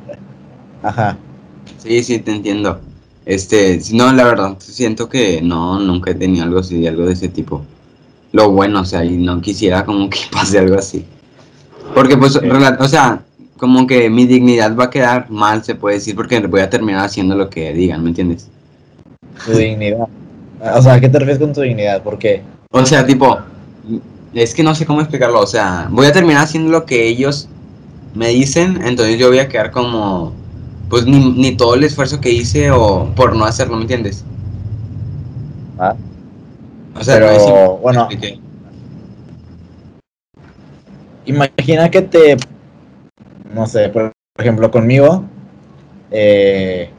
ajá, 0.83 1.17
Sí, 1.79 2.03
sí, 2.03 2.19
te 2.21 2.33
entiendo. 2.33 2.81
Este, 3.25 3.81
no, 3.93 4.13
la 4.13 4.25
verdad, 4.25 4.57
siento 4.61 5.09
que 5.09 5.41
no, 5.43 5.79
nunca 5.81 6.11
he 6.11 6.15
tenido 6.15 6.45
algo 6.45 6.61
así, 6.61 6.87
algo 6.87 7.07
de 7.07 7.13
ese 7.13 7.29
tipo. 7.29 7.63
Lo 8.33 8.51
bueno, 8.51 8.81
o 8.81 8.85
sea, 8.85 9.05
y 9.05 9.17
no 9.17 9.41
quisiera 9.41 9.85
como 9.85 10.09
que 10.09 10.19
pase 10.33 10.59
algo 10.59 10.77
así. 10.79 11.05
Porque, 11.95 12.17
pues, 12.17 12.37
Ok. 12.37 12.45
rela- 12.45 12.77
o 12.81 12.89
sea, 12.89 13.23
como 13.57 13.87
que 13.87 14.11
mi 14.11 14.27
dignidad 14.27 14.77
va 14.77 14.85
a 14.85 14.91
quedar 14.91 15.31
mal, 15.31 15.63
se 15.65 15.75
puede 15.75 15.97
decir, 15.97 16.15
porque 16.17 16.41
voy 16.41 16.61
a 16.61 16.71
terminar 16.71 17.05
haciendo 17.05 17.35
lo 17.37 17.51
que 17.51 17.73
digan, 17.73 18.03
¿me 18.03 18.11
entiendes? 18.11 18.49
tu 19.45 19.53
dignidad. 19.53 20.09
O 20.77 20.83
sea, 20.83 20.95
¿a 20.95 21.01
qué 21.01 21.09
te 21.09 21.19
refieres 21.19 21.41
con 21.41 21.53
tu 21.53 21.61
dignidad? 21.63 22.03
Porque, 22.03 22.43
O 22.73 22.87
sea, 22.87 23.07
tipo, 23.07 23.39
es 24.33 24.55
que 24.55 24.63
no 24.63 24.75
sé 24.75 24.87
cómo 24.87 25.01
explicarlo, 25.01 25.41
o 25.41 25.47
sea, 25.47 25.89
voy 25.91 26.07
a 26.07 26.13
terminar 26.13 26.43
haciendo 26.43 26.71
lo 26.71 26.87
que 26.87 27.07
ellos 27.07 27.49
me 28.15 28.29
dicen, 28.29 28.81
entonces 28.83 29.19
yo 29.19 29.29
voy 29.29 29.39
a 29.39 29.49
quedar 29.49 29.71
como, 29.71 30.33
pues, 30.89 31.07
ni, 31.07 31.33
ni 31.33 31.55
todo 31.55 31.75
el 31.75 31.85
esfuerzo 31.85 32.21
que 32.21 32.31
hice 32.31 32.71
o 32.71 33.13
por 33.15 33.37
no 33.37 33.45
hacerlo, 33.45 33.77
¿me 33.77 33.83
entiendes? 33.83 34.25
ah, 35.79 35.95
O 36.99 37.05
sea, 37.05 37.17
pero, 37.17 37.33
no 37.33 37.77
bueno, 37.77 38.09
imagina 41.27 41.91
que 41.91 42.03
te, 42.03 42.37
no 43.55 43.67
sé, 43.67 43.91
por 43.91 44.13
ejemplo, 44.39 44.71
conmigo, 44.71 45.25
eh, 46.11 46.91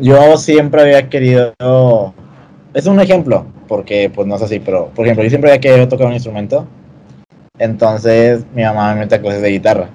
yo 0.00 0.36
siempre 0.36 0.82
había 0.82 1.08
querido, 1.08 1.52
es 2.74 2.86
un 2.86 3.00
ejemplo, 3.00 3.46
porque 3.66 4.10
pues 4.14 4.26
no 4.26 4.36
es 4.36 4.42
así, 4.42 4.60
pero 4.60 4.86
por 4.94 5.04
ejemplo, 5.04 5.24
yo 5.24 5.30
siempre 5.30 5.50
había 5.50 5.60
querido 5.60 5.88
tocar 5.88 6.06
un 6.06 6.14
instrumento, 6.14 6.66
entonces 7.58 8.44
mi 8.54 8.62
mamá 8.62 8.94
me 8.94 9.00
mete 9.00 9.14
a 9.14 9.20
clases 9.20 9.42
de 9.42 9.50
guitarra, 9.50 9.90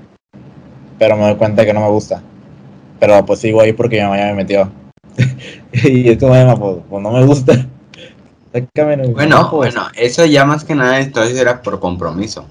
pero 0.98 1.16
me 1.16 1.24
doy 1.24 1.36
cuenta 1.36 1.66
que 1.66 1.74
no 1.74 1.82
me 1.82 1.90
gusta, 1.90 2.22
pero 3.00 3.26
pues 3.26 3.40
sigo 3.40 3.62
ahí 3.62 3.74
porque 3.74 3.98
mi 3.98 4.04
mamá 4.04 4.18
ya 4.18 4.26
me 4.28 4.36
metió. 4.36 4.72
y 5.74 6.10
es 6.10 6.18
como, 6.18 6.36
"Emma, 6.36 6.56
pues, 6.56 6.78
pues 6.90 7.04
no 7.04 7.12
me 7.12 7.26
gusta. 7.26 7.54
Bueno, 8.76 9.50
pues". 9.50 9.74
bueno, 9.74 9.88
eso 9.96 10.26
ya 10.26 10.44
más 10.44 10.66
que 10.66 10.76
nada 10.76 11.00
entonces 11.00 11.40
era 11.40 11.62
por 11.62 11.80
compromiso. 11.80 12.46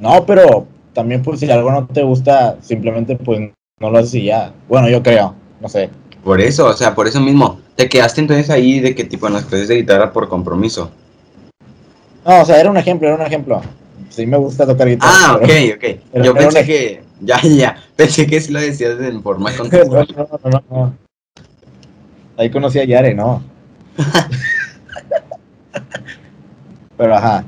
No, 0.00 0.24
pero 0.24 0.66
también 0.94 1.22
pues 1.22 1.40
si 1.40 1.50
algo 1.50 1.70
no 1.70 1.86
te 1.86 2.02
gusta, 2.02 2.56
simplemente 2.62 3.16
pues 3.16 3.50
no 3.78 3.90
lo 3.90 3.98
haces 3.98 4.14
y 4.14 4.24
ya. 4.24 4.52
Bueno, 4.68 4.88
yo 4.88 5.02
creo, 5.02 5.34
no 5.60 5.68
sé. 5.68 5.90
Por 6.24 6.40
eso, 6.40 6.66
o 6.66 6.72
sea, 6.72 6.94
por 6.94 7.06
eso 7.06 7.20
mismo. 7.20 7.60
Te 7.78 7.88
quedaste 7.88 8.20
entonces 8.20 8.50
ahí 8.50 8.80
de 8.80 8.92
que 8.92 9.04
tipo 9.04 9.28
en 9.28 9.34
las 9.34 9.44
clases 9.44 9.68
de 9.68 9.76
guitarra 9.76 10.12
por 10.12 10.28
compromiso. 10.28 10.90
No, 12.26 12.42
o 12.42 12.44
sea, 12.44 12.58
era 12.60 12.68
un 12.72 12.76
ejemplo, 12.76 13.06
era 13.06 13.16
un 13.16 13.22
ejemplo. 13.22 13.60
Sí 14.10 14.26
me 14.26 14.36
gusta 14.36 14.66
tocar 14.66 14.88
guitarra. 14.88 15.12
Ah, 15.14 15.36
ok, 15.36 15.48
ok. 15.76 15.84
Yo 16.24 16.32
era 16.32 16.34
pensé 16.34 16.58
una- 16.58 16.66
que, 16.66 17.02
ya, 17.20 17.40
ya, 17.40 17.76
pensé 17.94 18.26
que 18.26 18.40
sí 18.40 18.50
lo 18.52 18.58
decías 18.58 18.98
en 19.00 19.22
forma 19.22 19.52
contextual. 19.56 20.08
no, 20.16 20.28
no, 20.42 20.50
no, 20.50 20.62
no. 20.68 20.94
Ahí 22.36 22.50
conocí 22.50 22.80
a 22.80 22.84
Yare, 22.84 23.14
¿no? 23.14 23.44
pero 26.96 27.14
ajá. 27.14 27.44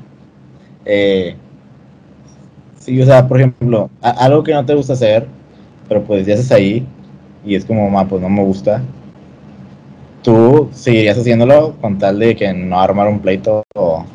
Eh, 0.85 1.35
sí, 2.79 3.01
o 3.01 3.05
sea, 3.05 3.27
por 3.27 3.37
ejemplo, 3.37 3.89
algo 4.01 4.43
que 4.45 4.53
no 4.53 4.65
te 4.65 4.75
gusta 4.75 4.93
hacer, 4.93 5.27
pero 5.89 6.01
pues 6.05 6.25
ya 6.25 6.35
haces 6.35 6.53
ahí 6.53 6.87
y 7.45 7.55
es 7.55 7.65
como, 7.65 7.89
mamá, 7.89 8.07
pues 8.07 8.21
no 8.21 8.29
me 8.29 8.43
gusta. 8.45 8.81
Tú 10.69 10.69
seguirías 10.73 11.17
haciéndolo 11.17 11.73
con 11.81 11.97
tal 11.97 12.19
de 12.19 12.35
que 12.35 12.53
no 12.53 12.79
armar 12.79 13.07
un 13.07 13.19
pleito 13.19 13.63
o... 13.75 14.05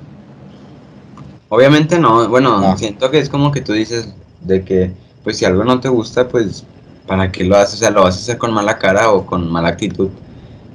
Obviamente 1.49 1.99
no, 1.99 2.29
bueno, 2.29 2.61
No. 2.61 2.77
siento 2.77 3.11
que 3.11 3.19
es 3.19 3.29
como 3.29 3.53
que 3.53 3.61
tú 3.61 3.73
dices 3.73 4.13
de 4.41 4.65
que, 4.65 4.91
pues 5.23 5.39
si 5.39 5.45
algo 5.45 5.65
no 5.65 5.81
te 5.81 5.89
gusta, 5.89 6.29
pues, 6.29 6.65
¿para 7.07 7.31
qué 7.31 7.45
lo 7.45 7.57
haces? 7.57 7.75
O 7.75 7.79
sea, 7.79 7.91
lo 7.91 8.03
vas 8.03 8.17
a 8.17 8.19
hacer 8.19 8.39
con 8.39 8.53
mala 8.53 8.79
cara 8.79 9.13
o 9.13 9.25
con 9.25 9.51
mala 9.51 9.69
actitud. 9.69 10.09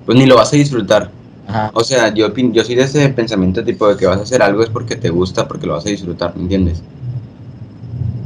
Pues 0.06 0.18
ni 0.18 0.26
lo 0.26 0.36
vas 0.36 0.54
a 0.54 0.56
disfrutar. 0.56 1.12
Ajá. 1.48 1.72
O 1.74 1.84
sea, 1.84 2.14
yo, 2.14 2.34
yo 2.34 2.64
soy 2.64 2.76
de 2.76 2.84
ese 2.84 3.10
pensamiento 3.10 3.64
tipo 3.64 3.88
de 3.88 3.98
que 3.98 4.06
vas 4.08 4.20
a 4.20 4.24
hacer 4.24 4.42
algo 4.42 4.64
es 4.64 4.70
porque 4.70 4.96
te 4.96 5.10
gusta, 5.10 5.48
porque 5.48 5.68
lo 5.68 5.74
vas 5.74 5.86
a 5.86 5.90
disfrutar, 5.90 6.36
¿me 6.36 6.44
entiendes? 6.44 6.82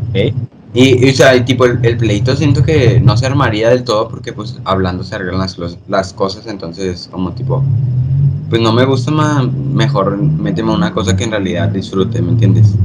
ok. 0.10 0.55
Y, 0.78 1.10
o 1.10 1.14
sea, 1.14 1.34
y 1.34 1.46
tipo, 1.46 1.64
el, 1.64 1.98
pleito 1.98 2.36
siento 2.36 2.62
que 2.62 3.00
no 3.00 3.16
se 3.16 3.26
armaría 3.26 3.70
del 3.70 3.86
todo 3.86 4.10
porque, 4.10 4.34
pues, 4.34 4.60
hablando 4.66 5.06
se 5.06 5.16
arreglan 5.16 5.40
las, 5.40 5.58
las 5.88 6.12
cosas, 6.12 6.48
entonces, 6.48 7.08
como 7.10 7.32
tipo, 7.32 7.64
pues 8.50 8.62
no 8.62 8.74
me 8.74 8.84
gusta, 8.84 9.10
ma, 9.10 9.42
mejor 9.42 10.18
méteme 10.18 10.74
una 10.74 10.92
cosa 10.92 11.16
que 11.16 11.24
en 11.24 11.32
realidad 11.32 11.70
disfrute, 11.70 12.22
¿me 12.22 12.32
entiendes? 12.32 12.76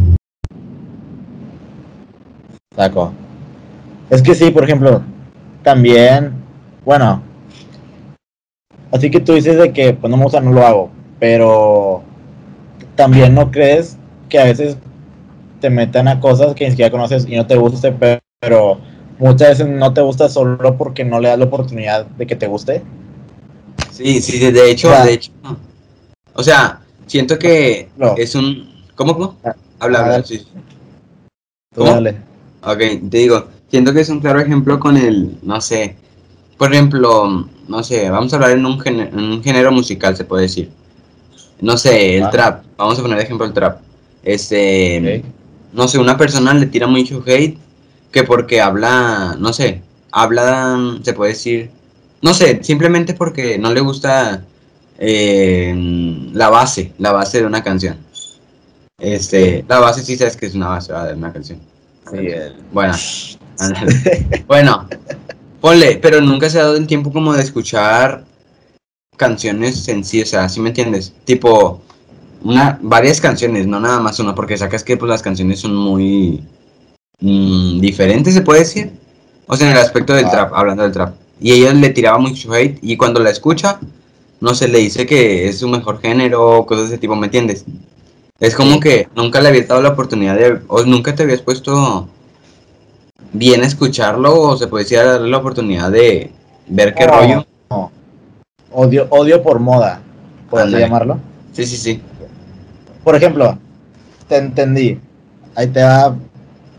Saco. 2.76 3.12
Es 4.08 4.22
que 4.22 4.36
sí, 4.36 4.52
por 4.52 4.62
ejemplo, 4.62 5.02
también, 5.64 6.32
bueno, 6.84 7.20
así 8.92 9.10
que 9.10 9.18
tú 9.18 9.34
dices 9.34 9.58
de 9.58 9.72
que 9.72 9.94
pues 9.94 10.08
no 10.08 10.16
me 10.16 10.22
gusta, 10.22 10.40
no 10.40 10.52
lo 10.52 10.64
hago, 10.64 10.90
pero 11.18 12.04
también 12.94 13.34
no 13.34 13.50
crees 13.50 13.98
que 14.28 14.38
a 14.38 14.44
veces 14.44 14.76
te 15.60 15.70
metan 15.70 16.08
a 16.08 16.20
cosas 16.20 16.54
que 16.54 16.64
ni 16.64 16.70
siquiera 16.70 16.90
conoces 16.90 17.26
y 17.28 17.36
no 17.36 17.46
te 17.46 17.56
guste, 17.56 17.92
pero 18.40 18.78
muchas 19.18 19.50
veces 19.58 19.68
no 19.68 19.92
te 19.92 20.00
gusta 20.00 20.28
solo 20.28 20.76
porque 20.76 21.04
no 21.04 21.20
le 21.20 21.28
das 21.28 21.38
la 21.38 21.44
oportunidad 21.44 22.06
de 22.06 22.26
que 22.26 22.36
te 22.36 22.46
guste. 22.46 22.82
Sí, 23.92 24.20
sí, 24.22 24.38
de 24.50 24.70
hecho, 24.70 24.88
O 24.88 24.92
sea, 24.92 25.04
de 25.04 25.12
hecho. 25.12 25.30
O 26.34 26.42
sea, 26.42 26.80
siento 27.06 27.38
que 27.38 27.88
No. 27.96 28.14
es 28.16 28.34
un. 28.34 28.68
¿Cómo, 28.94 29.14
cómo? 29.14 29.36
Ah, 29.44 29.54
Habla, 29.78 30.00
habla, 30.00 30.22
sí. 30.24 30.46
dale. 31.74 32.16
Ok, 32.62 32.78
te 33.10 33.18
digo, 33.18 33.46
siento 33.70 33.92
que 33.94 34.00
es 34.00 34.08
un 34.10 34.20
claro 34.20 34.40
ejemplo 34.40 34.78
con 34.78 34.96
el, 34.96 35.36
no 35.42 35.60
sé, 35.60 35.96
por 36.58 36.72
ejemplo, 36.72 37.46
no 37.68 37.82
sé, 37.82 38.10
vamos 38.10 38.32
a 38.32 38.36
hablar 38.36 38.50
en 38.52 38.66
un, 38.66 38.78
género, 38.78 39.10
en 39.18 39.24
un 39.24 39.42
género 39.42 39.72
musical, 39.72 40.14
se 40.16 40.24
puede 40.24 40.42
decir. 40.42 40.70
No 41.62 41.76
sé, 41.78 42.16
el 42.18 42.24
Ah. 42.24 42.30
trap, 42.30 42.64
vamos 42.76 42.98
a 42.98 43.02
poner 43.02 43.16
de 43.18 43.24
ejemplo 43.24 43.46
el 43.46 43.52
trap. 43.54 43.80
Este. 44.22 45.24
No 45.72 45.88
sé, 45.88 45.98
una 45.98 46.16
persona 46.16 46.54
le 46.54 46.66
tira 46.66 46.86
mucho 46.86 47.22
hate 47.26 47.58
que 48.10 48.24
porque 48.24 48.60
habla, 48.60 49.36
no 49.38 49.52
sé, 49.52 49.82
habla, 50.10 50.98
se 51.02 51.12
puede 51.12 51.32
decir, 51.32 51.70
no 52.22 52.34
sé, 52.34 52.62
simplemente 52.62 53.14
porque 53.14 53.58
no 53.58 53.72
le 53.72 53.80
gusta 53.80 54.44
eh, 54.98 55.74
la 56.32 56.50
base, 56.50 56.92
la 56.98 57.12
base 57.12 57.40
de 57.40 57.46
una 57.46 57.62
canción. 57.62 57.96
Este, 58.98 59.64
la 59.66 59.78
base 59.78 60.02
sí 60.02 60.16
sabes 60.16 60.36
que 60.36 60.46
es 60.46 60.54
una 60.54 60.68
base 60.68 60.92
de 60.92 61.14
una 61.14 61.32
canción. 61.32 61.58
Sí, 62.10 62.28
Bueno, 62.72 62.94
bueno, 64.46 64.88
ponle, 65.60 65.98
pero 66.02 66.20
nunca 66.20 66.50
se 66.50 66.58
ha 66.58 66.64
dado 66.64 66.76
el 66.76 66.86
tiempo 66.86 67.12
como 67.12 67.32
de 67.32 67.42
escuchar 67.42 68.24
canciones 69.16 69.86
en 69.88 70.04
sí, 70.04 70.22
o 70.22 70.26
sea, 70.26 70.48
¿sí 70.48 70.60
me 70.60 70.70
entiendes? 70.70 71.12
Tipo, 71.24 71.82
una, 72.42 72.78
varias 72.82 73.20
canciones, 73.20 73.66
no 73.66 73.80
nada 73.80 74.00
más 74.00 74.18
una, 74.18 74.34
porque 74.34 74.56
sacas 74.56 74.82
que 74.84 74.96
pues 74.96 75.08
las 75.08 75.22
canciones 75.22 75.60
son 75.60 75.74
muy 75.76 76.42
mm, 77.20 77.80
diferentes, 77.80 78.34
se 78.34 78.42
puede 78.42 78.60
decir. 78.60 78.90
O 79.46 79.56
sea, 79.56 79.66
en 79.70 79.76
el 79.76 79.82
aspecto 79.82 80.14
del 80.14 80.26
Ah. 80.26 80.30
trap, 80.30 80.54
hablando 80.54 80.82
del 80.84 80.92
trap. 80.92 81.14
Y 81.40 81.52
ella 81.52 81.72
le 81.72 81.90
tiraba 81.90 82.18
mucho 82.18 82.52
hate 82.52 82.78
y 82.82 82.96
cuando 82.96 83.20
la 83.20 83.30
escucha, 83.30 83.78
no 84.40 84.54
se 84.54 84.68
le 84.68 84.78
dice 84.78 85.06
que 85.06 85.48
es 85.48 85.58
su 85.58 85.68
mejor 85.68 86.00
género, 86.00 86.64
cosas 86.66 86.84
de 86.88 86.94
ese 86.94 86.98
tipo, 87.00 87.16
¿me 87.16 87.26
entiendes? 87.26 87.64
Es 88.38 88.54
como 88.54 88.80
que 88.80 89.08
nunca 89.14 89.40
le 89.40 89.48
habías 89.48 89.68
dado 89.68 89.82
la 89.82 89.90
oportunidad 89.90 90.34
de, 90.36 90.60
o 90.68 90.82
nunca 90.84 91.14
te 91.14 91.24
habías 91.24 91.42
puesto 91.42 92.08
bien 93.32 93.62
a 93.62 93.66
escucharlo, 93.66 94.40
o 94.40 94.56
se 94.56 94.66
puede 94.66 94.84
decir 94.84 94.98
darle 94.98 95.28
la 95.28 95.36
oportunidad 95.38 95.90
de 95.90 96.30
ver 96.68 96.94
qué 96.94 97.06
No, 97.06 97.12
rollo. 97.12 97.46
no. 97.70 97.90
Odio, 98.72 99.06
odio 99.10 99.42
por 99.42 99.58
moda, 99.60 100.00
Ándale. 100.52 100.80
llamarlo. 100.80 101.18
Sí, 101.52 101.66
sí, 101.66 101.76
sí. 101.76 102.00
Por 103.04 103.16
ejemplo, 103.16 103.58
te 104.28 104.36
entendí. 104.36 105.00
Ahí 105.54 105.66
te 105.66 105.82
va 105.82 106.14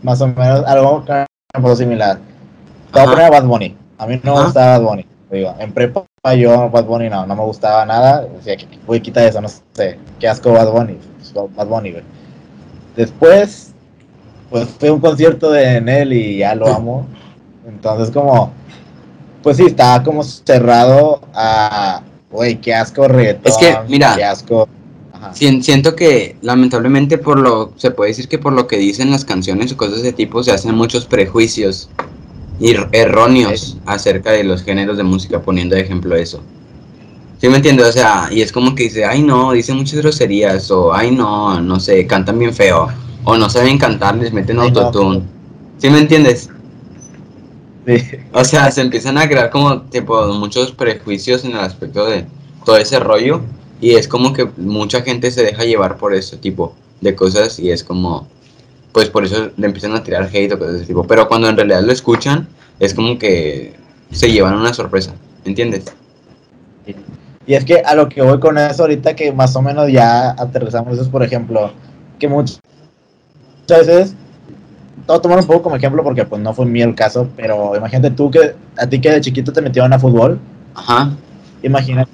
más 0.02 0.20
o 0.20 0.28
menos 0.28 0.64
algo 0.66 1.04
similar. 1.76 2.18
Te 2.92 3.00
voy 3.00 3.08
a 3.08 3.10
poner 3.10 3.24
a 3.26 3.30
Bad 3.30 3.44
Bunny. 3.44 3.76
A 3.98 4.06
mí 4.06 4.20
no 4.22 4.36
me 4.36 4.44
gustaba 4.44 4.78
Bad 4.78 4.86
Bunny. 4.86 5.06
Digo, 5.30 5.54
en 5.58 5.72
prepa 5.72 6.04
yo 6.36 6.68
Bad 6.70 6.84
Bunny 6.84 7.08
no, 7.08 7.26
no 7.26 7.36
me 7.36 7.42
gustaba 7.42 7.86
nada. 7.86 8.26
Decía 8.36 8.56
que, 8.56 8.66
güey, 8.86 9.00
quita 9.00 9.24
eso, 9.24 9.40
no 9.40 9.48
sé. 9.48 9.98
Qué 10.18 10.28
asco 10.28 10.52
Bad 10.52 10.70
Bunny. 10.70 10.98
Bad 11.56 11.66
Bunny, 11.66 11.92
güey. 11.92 12.04
Después, 12.96 13.72
pues 14.50 14.68
fue 14.78 14.90
un 14.90 15.00
concierto 15.00 15.50
de 15.50 15.80
Nel 15.80 16.12
y 16.12 16.38
ya 16.38 16.54
lo 16.54 16.68
amo. 16.68 17.06
Entonces, 17.66 18.10
como, 18.10 18.52
pues 19.42 19.56
sí, 19.56 19.64
estaba 19.66 20.02
como 20.02 20.22
cerrado 20.22 21.20
a, 21.34 22.02
güey, 22.30 22.56
qué 22.56 22.74
asco 22.74 23.08
reggaetón. 23.08 23.52
Es 23.52 23.56
que, 23.56 23.78
mira. 23.88 24.14
Qué 24.14 24.24
asco. 24.24 24.68
Ajá. 25.22 25.34
Siento 25.34 25.94
que 25.94 26.36
lamentablemente 26.42 27.16
por 27.16 27.38
lo, 27.38 27.72
se 27.76 27.92
puede 27.92 28.10
decir 28.10 28.28
que 28.28 28.38
por 28.38 28.52
lo 28.52 28.66
que 28.66 28.76
dicen 28.76 29.10
las 29.10 29.24
canciones 29.24 29.70
o 29.72 29.76
cosas 29.76 30.02
de 30.02 30.08
ese 30.08 30.12
tipo 30.12 30.42
se 30.42 30.50
hacen 30.50 30.74
muchos 30.74 31.04
prejuicios 31.06 31.88
ir- 32.60 32.88
erróneos 32.92 33.76
acerca 33.86 34.32
de 34.32 34.42
los 34.42 34.62
géneros 34.64 34.96
de 34.96 35.04
música, 35.04 35.40
poniendo 35.40 35.76
de 35.76 35.82
ejemplo 35.82 36.16
eso. 36.16 36.42
¿Sí 37.40 37.48
me 37.48 37.56
entiendes? 37.56 37.86
O 37.88 37.92
sea, 37.92 38.28
y 38.32 38.40
es 38.42 38.50
como 38.52 38.74
que 38.74 38.84
dice, 38.84 39.04
ay 39.04 39.22
no, 39.22 39.52
dicen 39.52 39.76
muchas 39.76 40.00
groserías, 40.00 40.70
o 40.70 40.92
ay 40.92 41.10
no, 41.12 41.60
no 41.60 41.78
sé, 41.80 42.06
cantan 42.06 42.38
bien 42.38 42.52
feo, 42.52 42.88
o 43.24 43.36
no 43.36 43.48
saben 43.48 43.78
cantar, 43.78 44.16
les 44.16 44.32
meten 44.32 44.58
Ay, 44.58 44.70
no. 44.72 44.80
autotune. 44.80 45.22
¿Sí 45.78 45.88
me 45.90 45.98
entiendes? 45.98 46.48
Sí. 47.86 47.96
O 48.32 48.44
sea, 48.44 48.70
se 48.70 48.80
empiezan 48.80 49.18
a 49.18 49.28
crear 49.28 49.50
como 49.50 49.82
tipo 49.82 50.24
muchos 50.34 50.70
prejuicios 50.70 51.44
en 51.44 51.52
el 51.52 51.58
aspecto 51.60 52.06
de 52.06 52.26
todo 52.64 52.76
ese 52.76 53.00
rollo 53.00 53.40
y 53.82 53.96
es 53.96 54.06
como 54.06 54.32
que 54.32 54.48
mucha 54.56 55.02
gente 55.02 55.30
se 55.32 55.42
deja 55.42 55.64
llevar 55.64 55.98
por 55.98 56.14
ese 56.14 56.36
tipo 56.36 56.72
de 57.00 57.16
cosas 57.16 57.58
y 57.58 57.72
es 57.72 57.82
como 57.82 58.28
pues 58.92 59.08
por 59.08 59.24
eso 59.24 59.50
le 59.56 59.66
empiezan 59.66 59.92
a 59.94 60.04
tirar 60.04 60.30
hate 60.32 60.52
o 60.52 60.58
cosas 60.58 60.74
de 60.74 60.78
ese 60.78 60.86
tipo, 60.86 61.04
pero 61.04 61.26
cuando 61.26 61.48
en 61.48 61.56
realidad 61.56 61.82
lo 61.82 61.92
escuchan 61.92 62.46
es 62.78 62.94
como 62.94 63.18
que 63.18 63.74
se 64.12 64.30
llevan 64.30 64.54
una 64.54 64.72
sorpresa, 64.72 65.14
¿entiendes? 65.44 65.86
Y 67.44 67.54
es 67.54 67.64
que 67.64 67.80
a 67.80 67.96
lo 67.96 68.08
que 68.08 68.22
voy 68.22 68.38
con 68.38 68.56
eso 68.56 68.84
ahorita 68.84 69.16
que 69.16 69.32
más 69.32 69.56
o 69.56 69.62
menos 69.62 69.90
ya 69.90 70.30
aterrizamos 70.30 70.92
eso 70.92 71.02
es, 71.02 71.08
por 71.08 71.24
ejemplo, 71.24 71.72
que 72.20 72.28
muchas 72.28 72.60
veces, 73.68 74.14
a 75.08 75.18
tomar 75.18 75.40
un 75.40 75.46
poco 75.46 75.62
como 75.62 75.74
ejemplo 75.74 76.04
porque 76.04 76.24
pues 76.24 76.40
no 76.40 76.54
fue 76.54 76.66
mío 76.66 76.86
el 76.86 76.94
caso, 76.94 77.26
pero 77.36 77.74
imagínate 77.74 78.12
tú 78.12 78.30
que 78.30 78.54
a 78.76 78.86
ti 78.86 79.00
que 79.00 79.10
de 79.10 79.20
chiquito 79.20 79.52
te 79.52 79.60
metieron 79.60 79.92
a 79.92 79.98
fútbol, 79.98 80.38
Ajá, 80.74 81.10
imagina 81.64 82.06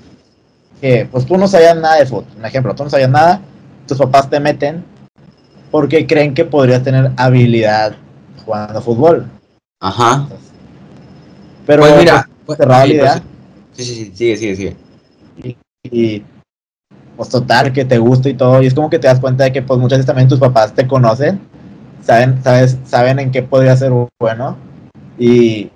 que 0.81 1.09
pues 1.11 1.27
tú 1.27 1.37
no 1.37 1.49
sabías 1.49 1.77
nada 1.77 1.97
de 1.97 2.07
fútbol, 2.07 2.27
un 2.37 2.45
ejemplo, 2.45 2.75
tú 2.75 2.85
no 2.85 2.91
sabías 2.91 3.11
nada, 3.11 3.41
tus 3.87 3.99
papás 3.99 4.29
te 4.31 4.41
meten 4.41 4.85
porque 5.71 6.07
creen 6.07 6.35
que 6.35 6.45
podrías 6.45 6.83
tener 6.83 7.13
habilidad 7.17 7.95
jugando 8.45 8.81
fútbol. 8.81 9.27
ajá. 9.81 10.29
Pero 11.67 11.83
pues 11.83 11.97
mira, 11.99 12.29
pues, 12.47 12.57
cerrada 12.59 12.79
la 12.79 12.85
ahí, 12.85 12.93
idea. 12.93 13.13
pues, 13.13 13.23
sí, 13.73 13.85
sí, 13.85 13.95
sí, 13.95 14.13
sigue, 14.17 14.37
sigue, 14.37 14.57
sigue. 14.57 14.77
y 15.85 16.23
pues 17.17 17.29
total 17.29 17.73
que 17.73 17.85
te 17.85 17.99
gusta 17.99 18.29
y 18.29 18.35
todo 18.35 18.63
y 18.63 18.67
es 18.67 18.75
como 18.75 18.89
que 18.89 18.99
te 18.99 19.09
das 19.09 19.21
cuenta 19.21 19.45
de 19.45 19.53
que 19.53 19.63
pues 19.63 19.79
muchas 19.81 19.99
veces 19.99 20.07
también 20.07 20.29
tus 20.29 20.39
papás 20.39 20.73
te 20.75 20.87
conocen 20.87 21.41
saben 22.01 22.43
sabes 22.43 22.79
saben 22.85 23.19
en 23.19 23.31
qué 23.33 23.43
podría 23.43 23.77
ser 23.77 23.93
bueno 24.21 24.57
y, 25.19 25.71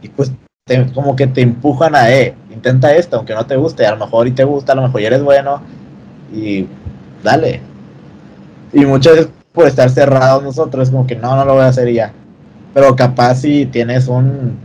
y 0.00 0.08
pues 0.16 0.32
te- 0.76 0.92
como 0.92 1.14
que 1.16 1.26
te 1.26 1.42
empujan 1.42 1.94
a 1.94 2.10
eh 2.10 2.34
intenta 2.52 2.94
esto 2.94 3.16
aunque 3.16 3.34
no 3.34 3.46
te 3.46 3.56
guste 3.56 3.86
a 3.86 3.92
lo 3.92 4.04
mejor 4.04 4.26
y 4.26 4.32
te 4.32 4.44
gusta 4.44 4.72
a 4.72 4.76
lo 4.76 4.82
mejor 4.82 5.00
ya 5.00 5.06
eres 5.08 5.22
bueno 5.22 5.60
y 6.32 6.66
dale 7.22 7.60
y 8.72 8.84
muchas 8.84 9.16
veces 9.16 9.30
por 9.52 9.66
estar 9.66 9.90
cerrados 9.90 10.42
nosotros 10.42 10.90
como 10.90 11.06
que 11.06 11.16
no 11.16 11.36
no 11.36 11.44
lo 11.44 11.54
voy 11.54 11.62
a 11.62 11.68
hacer 11.68 11.88
y 11.88 11.94
ya 11.94 12.12
pero 12.74 12.96
capaz 12.96 13.36
si 13.36 13.66
tienes 13.66 14.08
un 14.08 14.56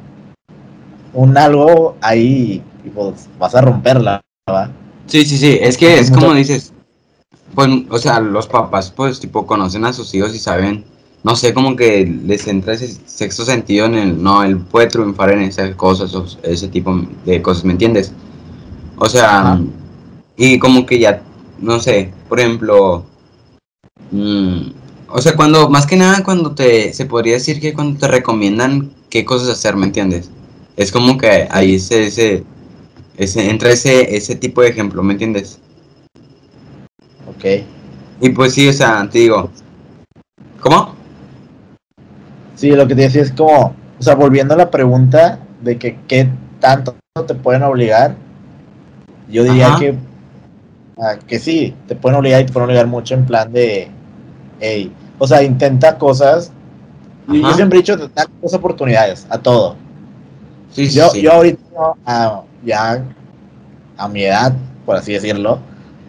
un 1.13 1.37
algo 1.37 1.97
ahí 2.01 2.61
y 2.85 2.89
pues 2.89 3.27
vas 3.39 3.55
a 3.55 3.61
romperla 3.61 4.21
¿va? 4.49 4.69
Sí, 5.07 5.25
sí, 5.25 5.37
sí, 5.37 5.57
es 5.61 5.77
que 5.77 5.99
es 5.99 6.11
como 6.11 6.33
dices, 6.33 6.73
pues, 7.55 7.69
o 7.89 7.97
sea, 7.97 8.19
los 8.19 8.45
papás, 8.47 8.91
pues, 8.91 9.19
tipo, 9.19 9.47
conocen 9.47 9.85
a 9.85 9.93
sus 9.93 10.13
hijos 10.13 10.35
y 10.35 10.39
saben, 10.39 10.83
no 11.27 11.35
sé, 11.35 11.53
como 11.53 11.75
que 11.75 12.05
les 12.25 12.47
entra 12.47 12.73
ese 12.73 12.87
sexto 13.05 13.43
sentido 13.43 13.85
en 13.85 13.95
el, 13.95 14.23
no, 14.23 14.43
él 14.43 14.59
puede 14.59 14.87
triunfar 14.87 15.31
en 15.31 15.41
esas 15.41 15.75
cosas, 15.75 16.15
o 16.15 16.25
ese 16.41 16.69
tipo 16.69 17.01
de 17.25 17.41
cosas, 17.41 17.65
¿me 17.65 17.73
entiendes? 17.73 18.13
O 18.95 19.09
sea, 19.09 19.41
Ajá. 19.41 19.61
y 20.37 20.57
como 20.57 20.85
que 20.85 20.99
ya, 20.99 21.21
no 21.59 21.81
sé, 21.81 22.13
por 22.29 22.39
ejemplo, 22.39 23.03
mm, 24.11 24.69
o 25.09 25.21
sea, 25.21 25.35
cuando, 25.35 25.69
más 25.69 25.85
que 25.85 25.97
nada, 25.97 26.23
cuando 26.23 26.55
te, 26.55 26.93
se 26.93 27.05
podría 27.05 27.33
decir 27.33 27.59
que 27.59 27.73
cuando 27.73 27.99
te 27.99 28.07
recomiendan 28.07 28.89
qué 29.09 29.25
cosas 29.25 29.49
hacer, 29.49 29.75
¿me 29.75 29.87
entiendes? 29.87 30.29
Es 30.77 30.93
como 30.93 31.17
que 31.17 31.45
ahí 31.51 31.75
ese, 31.75 32.07
ese, 32.07 32.45
ese, 33.17 33.49
entra 33.49 33.71
ese, 33.71 34.15
ese 34.15 34.33
tipo 34.37 34.61
de 34.61 34.69
ejemplo, 34.69 35.03
¿me 35.03 35.11
entiendes? 35.11 35.59
ok 37.27 37.65
Y 38.21 38.29
pues 38.29 38.53
sí, 38.53 38.69
o 38.69 38.73
sea, 38.73 39.09
te 39.09 39.19
digo. 39.19 39.51
¿Cómo? 40.61 40.96
Sí, 42.57 42.71
lo 42.71 42.87
que 42.87 42.95
te 42.95 43.03
decía 43.03 43.21
es 43.21 43.31
como, 43.31 43.75
o 43.99 44.03
sea, 44.03 44.15
volviendo 44.15 44.55
a 44.55 44.57
la 44.57 44.71
pregunta 44.71 45.37
de 45.61 45.77
que 45.77 45.99
qué 46.07 46.27
tanto 46.59 46.95
te 47.27 47.35
pueden 47.35 47.61
obligar, 47.61 48.15
yo 49.29 49.43
diría 49.43 49.67
Ajá. 49.67 49.79
que, 49.79 49.95
ah, 50.97 51.15
que 51.27 51.37
sí, 51.37 51.75
te 51.87 51.95
pueden 51.95 52.17
obligar 52.17 52.41
y 52.41 52.45
te 52.45 52.51
pueden 52.53 52.69
obligar 52.69 52.87
mucho 52.87 53.13
en 53.13 53.25
plan 53.27 53.53
de, 53.53 53.89
hey, 54.59 54.91
o 55.19 55.27
sea, 55.27 55.43
intenta 55.43 55.99
cosas. 55.99 56.51
Y 57.27 57.41
yo 57.41 57.53
siempre 57.53 57.77
he 57.77 57.81
dicho, 57.83 57.95
da 57.95 58.25
dos 58.41 58.53
oportunidades 58.55 59.27
a 59.29 59.37
todo. 59.37 59.75
Sí, 60.71 60.87
sí, 60.87 60.97
Yo, 60.97 61.09
sí. 61.09 61.21
yo 61.21 61.33
ahorita, 61.33 61.61
ah, 62.07 62.41
ya 62.65 63.03
a 63.97 64.07
mi 64.07 64.23
edad, 64.23 64.53
por 64.83 64.95
así 64.95 65.13
decirlo, 65.13 65.59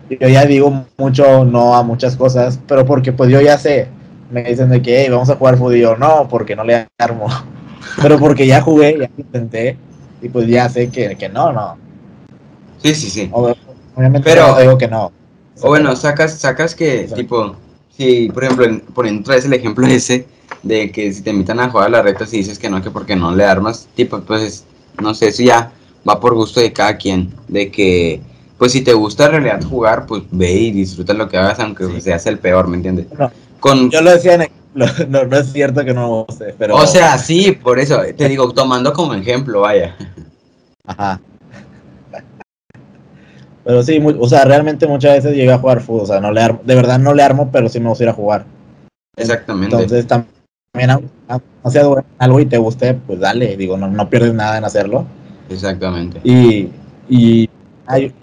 yo 0.09 0.29
ya 0.29 0.47
digo 0.47 0.87
mucho 0.97 1.45
no 1.45 1.75
a 1.75 1.83
muchas 1.83 2.17
cosas, 2.17 2.59
pero 2.67 2.87
porque 2.87 3.13
pues 3.13 3.31
yo 3.31 3.43
ya 3.43 3.59
sé, 3.59 3.89
me 4.31 4.43
dicen 4.45 4.69
de 4.71 4.83
que 4.83 5.01
"Hey, 5.03 5.09
vamos 5.11 5.31
a 5.31 5.37
jugar 5.37 5.57
fútbol, 5.57 5.97
no, 5.99 6.29
porque 6.29 6.55
no 6.57 6.65
le 6.65 6.87
armo, 6.99 7.27
pero 8.03 8.19
porque 8.19 8.47
ya 8.47 8.61
jugué, 8.61 8.97
ya 8.99 9.11
intenté, 9.17 9.77
y 10.23 10.29
pues 10.29 10.47
ya 10.47 10.69
sé 10.69 10.89
que, 10.91 11.17
que 11.17 11.29
no, 11.29 11.53
no, 11.53 11.77
Sí, 12.83 12.95
sí, 12.95 13.11
sí. 13.11 13.29
Obviamente 13.33 14.31
Pero- 14.31 14.49
no 14.49 14.61
digo 14.61 14.79
que 14.79 14.87
no. 14.87 15.11
O 15.61 15.69
bueno, 15.69 15.97
sacas, 15.97 16.35
sacas 16.39 16.75
que, 16.77 17.01
Exacto. 17.01 17.17
tipo, 17.17 17.57
si, 17.97 18.29
por 18.29 18.45
ejemplo, 18.45 18.65
en- 18.67 18.81
poniendo 18.81 19.23
otra 19.23 19.35
vez 19.35 19.45
el 19.45 19.53
ejemplo 19.53 19.85
ese, 19.89 20.27
de 20.63 20.93
que 20.93 21.13
si 21.13 21.23
te 21.23 21.31
invitan 21.31 21.59
a 21.59 21.69
jugar 21.71 21.89
a 21.89 21.91
la 21.91 22.03
reta 22.03 22.25
y 22.31 22.37
dices 22.37 22.59
que 22.59 22.71
no, 22.71 22.81
que 22.81 22.91
porque 22.93 23.17
no 23.17 23.35
le 23.35 23.45
armas, 23.45 23.89
tipo, 23.97 24.21
pues, 24.21 24.65
no 25.03 25.15
sé, 25.15 25.29
eso 25.29 25.43
ya 25.43 25.73
va 26.09 26.21
por 26.21 26.35
gusto 26.35 26.61
de 26.61 26.73
cada 26.73 26.97
quien, 26.97 27.33
de 27.49 27.71
que, 27.73 28.21
pues, 28.57 28.71
si 28.73 28.83
te 28.83 28.93
gusta 28.93 29.25
en 29.27 29.33
realidad 29.33 29.63
jugar, 29.69 30.07
pues, 30.07 30.23
ve 30.31 30.53
y 30.53 30.71
disfruta 30.71 31.13
lo 31.15 31.29
que 31.29 31.37
hagas, 31.37 31.59
aunque 31.59 31.87
Sí. 31.87 32.01
seas 32.01 32.25
el 32.27 32.39
peor, 32.39 32.69
¿me 32.69 32.77
entiendes? 32.77 33.07
No, 33.19 33.29
Con, 33.61 33.91
Yo 33.91 34.01
lo 34.01 34.11
decía 34.11 34.35
en 34.35 34.43
ejemplo, 34.43 34.87
no, 35.09 35.25
no 35.25 35.37
es 35.37 35.53
cierto 35.53 35.85
que 35.85 35.95
no 35.95 36.03
me 36.03 36.25
guste, 36.25 36.55
pero... 36.59 36.77
o 36.77 36.87
sea, 36.87 37.19
sí, 37.19 37.53
por 37.53 37.79
eso, 37.79 38.01
te 38.17 38.29
digo, 38.29 38.53
tomando 38.53 38.93
como 38.93 39.15
ejemplo, 39.15 39.63
vaya. 39.63 39.97
Ajá. 40.85 41.21
Pero 43.69 43.83
sí, 43.83 44.03
o 44.03 44.29
sea, 44.29 44.45
realmente 44.45 44.87
muchas 44.87 45.17
veces 45.17 45.37
llegué 45.37 45.53
a 45.53 45.59
jugar 45.59 45.83
fútbol, 45.83 46.05
o 46.05 46.07
sea, 46.07 46.21
no 46.21 46.33
le 46.33 46.41
armo, 46.41 46.61
de 46.65 46.75
verdad 46.75 46.99
no 46.99 47.13
le 47.13 47.23
armo, 47.23 47.51
pero 47.53 47.69
sí 47.69 47.79
me 47.79 47.91
gusta 47.91 48.05
ir 48.05 48.11
a 48.11 48.15
jugar. 48.15 48.47
Exactamente. 49.15 49.77
Entonces 49.77 50.07
también, 50.07 51.11
no 51.29 51.71
sea 51.71 51.83
algo 52.19 52.41
y 52.41 52.47
te 52.47 52.57
guste, 52.57 52.95
pues 52.95 53.21
dale, 53.21 53.59
digo, 53.59 53.77
no, 53.77 53.89
no 53.89 54.09
pierdes 54.09 54.33
nada 54.33 54.57
en 54.57 54.65
hacerlo. 54.65 55.05
Exactamente. 55.51 56.19
Y, 56.25 56.71
y 57.11 57.51
ay, 57.87 58.15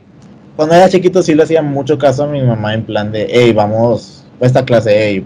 cuando 0.55 0.73
era 0.73 0.89
chiquito 0.89 1.21
sí 1.21 1.35
le 1.35 1.43
hacía 1.43 1.61
mucho 1.61 1.99
caso 1.99 2.23
a 2.23 2.27
mi 2.27 2.41
mamá 2.41 2.73
en 2.73 2.83
plan 2.83 3.11
de, 3.11 3.27
hey, 3.29 3.53
vamos 3.53 4.24
esta 4.39 4.65
clase, 4.65 4.91
hey, 4.95 5.25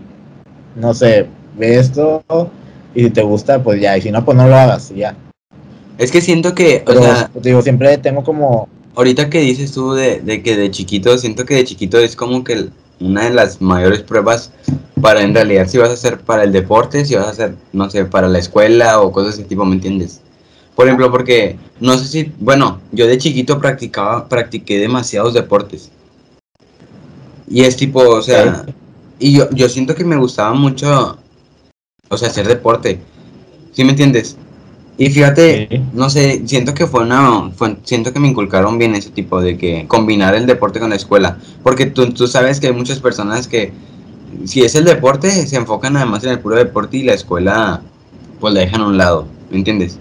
no 0.75 0.93
sé, 0.93 1.27
ve 1.57 1.77
esto 1.77 2.23
y 2.95 3.03
si 3.03 3.09
te 3.09 3.21
gusta, 3.21 3.61
pues 3.61 3.81
ya, 3.81 3.97
y 3.97 4.01
si 4.01 4.11
no, 4.11 4.23
pues 4.23 4.37
no 4.37 4.47
lo 4.47 4.55
hagas, 4.55 4.91
y 4.91 4.99
ya. 4.99 5.15
Es 5.97 6.11
que 6.11 6.21
siento 6.21 6.55
que, 6.55 6.83
o 6.83 6.85
Pero 6.85 7.01
sea, 7.01 7.31
digo, 7.41 7.61
siempre 7.61 7.97
tengo 7.97 8.23
como 8.23 8.69
Ahorita 8.95 9.29
que 9.29 9.39
dices 9.39 9.71
tú 9.71 9.93
de, 9.93 10.19
de 10.19 10.43
que 10.43 10.57
de 10.57 10.71
chiquito, 10.71 11.17
siento 11.17 11.45
que 11.45 11.55
de 11.55 11.63
chiquito 11.63 11.99
es 11.99 12.17
como 12.17 12.43
que 12.43 12.67
una 12.99 13.23
de 13.23 13.29
las 13.29 13.61
mayores 13.61 14.01
pruebas 14.01 14.51
para 15.01 15.21
en 15.21 15.33
realidad 15.33 15.67
si 15.67 15.77
vas 15.77 15.89
a 15.89 15.93
hacer 15.93 16.19
para 16.19 16.43
el 16.43 16.51
deporte, 16.51 17.05
si 17.05 17.15
vas 17.15 17.27
a 17.27 17.29
hacer, 17.29 17.55
no 17.71 17.89
sé, 17.89 18.03
para 18.03 18.27
la 18.27 18.39
escuela 18.39 18.99
o 18.99 19.13
cosas 19.13 19.37
de 19.37 19.41
ese 19.41 19.49
tipo, 19.49 19.63
¿me 19.63 19.75
entiendes? 19.75 20.19
Por 20.75 20.87
ejemplo, 20.87 21.11
porque 21.11 21.57
no 21.79 21.97
sé 21.97 22.07
si, 22.07 22.33
bueno, 22.39 22.81
yo 22.91 23.07
de 23.07 23.17
chiquito 23.17 23.59
practicaba, 23.59 24.27
practiqué 24.27 24.79
demasiados 24.79 25.33
deportes. 25.33 25.91
Y 27.49 27.63
es 27.63 27.77
tipo, 27.77 28.01
o 28.01 28.21
sea. 28.21 28.65
Y 29.19 29.33
yo, 29.33 29.49
yo 29.51 29.69
siento 29.69 29.95
que 29.95 30.03
me 30.05 30.15
gustaba 30.17 30.53
mucho, 30.53 31.17
o 32.09 32.17
sea, 32.17 32.29
hacer 32.29 32.47
deporte. 32.47 32.99
¿Sí 33.73 33.83
me 33.83 33.91
entiendes? 33.91 34.37
Y 34.97 35.09
fíjate, 35.09 35.67
Sí. 35.71 35.81
no 35.93 36.09
sé, 36.09 36.41
siento 36.45 36.73
que 36.73 36.85
fue 36.87 37.03
una, 37.03 37.51
fue- 37.55 37.77
siento 37.83 38.11
que 38.11 38.19
me 38.19 38.27
inculcaron 38.27 38.77
bien 38.77 38.95
ese 38.95 39.09
tipo 39.11 39.41
de 39.41 39.57
que 39.57 39.85
combinar 39.87 40.35
el 40.35 40.45
deporte 40.45 40.79
con 40.79 40.89
la 40.89 40.97
escuela, 40.97 41.37
porque 41.63 41.85
tú, 41.85 42.09
tú 42.11 42.27
sabes 42.27 42.59
que 42.59 42.67
hay 42.67 42.73
muchas 42.73 42.99
personas 42.99 43.47
que 43.47 43.71
si 44.45 44.61
es 44.61 44.75
el 44.75 44.83
deporte 44.85 45.29
se 45.47 45.55
enfocan 45.55 45.95
además 45.97 46.23
en 46.23 46.31
el 46.31 46.39
puro 46.39 46.55
deporte 46.55 46.97
y 46.97 47.03
la 47.03 47.13
escuela 47.13 47.81
pues 48.39 48.53
la 48.53 48.59
dejan 48.61 48.81
a 48.81 48.87
un 48.87 48.97
lado, 48.97 49.25
¿me 49.51 49.57
entiendes? 49.57 49.97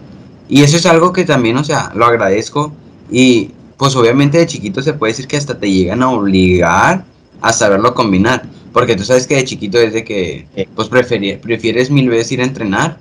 Y 0.48 0.62
eso 0.62 0.76
es 0.76 0.86
algo 0.86 1.12
que 1.12 1.24
también, 1.24 1.56
o 1.58 1.64
sea, 1.64 1.92
lo 1.94 2.04
agradezco 2.06 2.72
y 3.10 3.50
pues 3.76 3.94
obviamente 3.94 4.38
de 4.38 4.46
chiquito 4.46 4.82
se 4.82 4.94
puede 4.94 5.12
decir 5.12 5.28
que 5.28 5.36
hasta 5.36 5.58
te 5.58 5.70
llegan 5.70 6.02
a 6.02 6.10
obligar 6.10 7.04
a 7.40 7.52
saberlo 7.52 7.94
combinar, 7.94 8.42
porque 8.78 8.94
tú 8.94 9.02
sabes 9.02 9.26
que 9.26 9.34
de 9.34 9.44
chiquito 9.44 9.76
es 9.80 9.92
de 9.92 10.04
que 10.04 10.46
pues 10.76 10.88
preferi- 10.88 11.40
prefieres 11.40 11.90
mil 11.90 12.08
veces 12.08 12.30
ir 12.30 12.40
a 12.40 12.44
entrenar 12.44 12.96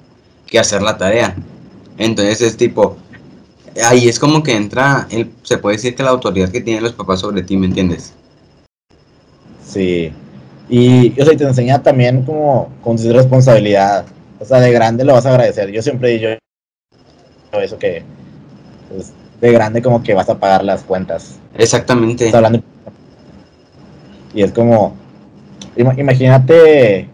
que 0.48 0.58
hacer 0.58 0.82
la 0.82 0.98
tarea. 0.98 1.36
Entonces 2.00 2.42
es 2.42 2.58
tipo, 2.58 2.98
ahí 3.86 4.10
es 4.10 4.18
como 4.18 4.42
que 4.42 4.56
entra, 4.56 5.08
el, 5.12 5.30
se 5.44 5.60
puede 5.60 5.76
decir 5.76 5.94
que 5.94 6.02
la 6.02 6.10
autoridad 6.10 6.50
que 6.50 6.62
tienen 6.62 6.82
los 6.82 6.94
papás 6.94 7.20
sobre 7.20 7.44
ti, 7.44 7.58
¿me 7.58 7.68
entiendes? 7.68 8.16
Sí. 9.64 10.12
Y, 10.68 11.22
o 11.22 11.24
sea, 11.24 11.36
y 11.36 11.38
te 11.38 11.44
enseña 11.44 11.84
también 11.84 12.24
como 12.24 12.74
con 12.84 12.98
su 12.98 13.14
responsabilidad. 13.14 14.04
O 14.40 14.46
sea, 14.46 14.60
de 14.60 14.72
grande 14.72 15.06
lo 15.06 15.14
vas 15.14 15.28
a 15.28 15.30
agradecer. 15.30 15.70
Yo 15.70 15.84
siempre 15.84 16.10
dicho 16.10 16.28
eso 17.54 17.78
que 17.78 18.02
pues, 18.90 19.14
de 19.40 19.52
grande 19.52 19.84
como 19.84 20.02
que 20.02 20.16
vas 20.16 20.28
a 20.28 20.40
pagar 20.40 20.64
las 20.64 20.82
cuentas. 20.82 21.36
Exactamente. 21.56 22.32
Hablando 22.34 22.64
y 24.34 24.42
es 24.42 24.52
como 24.52 25.06
imagínate 25.78 27.10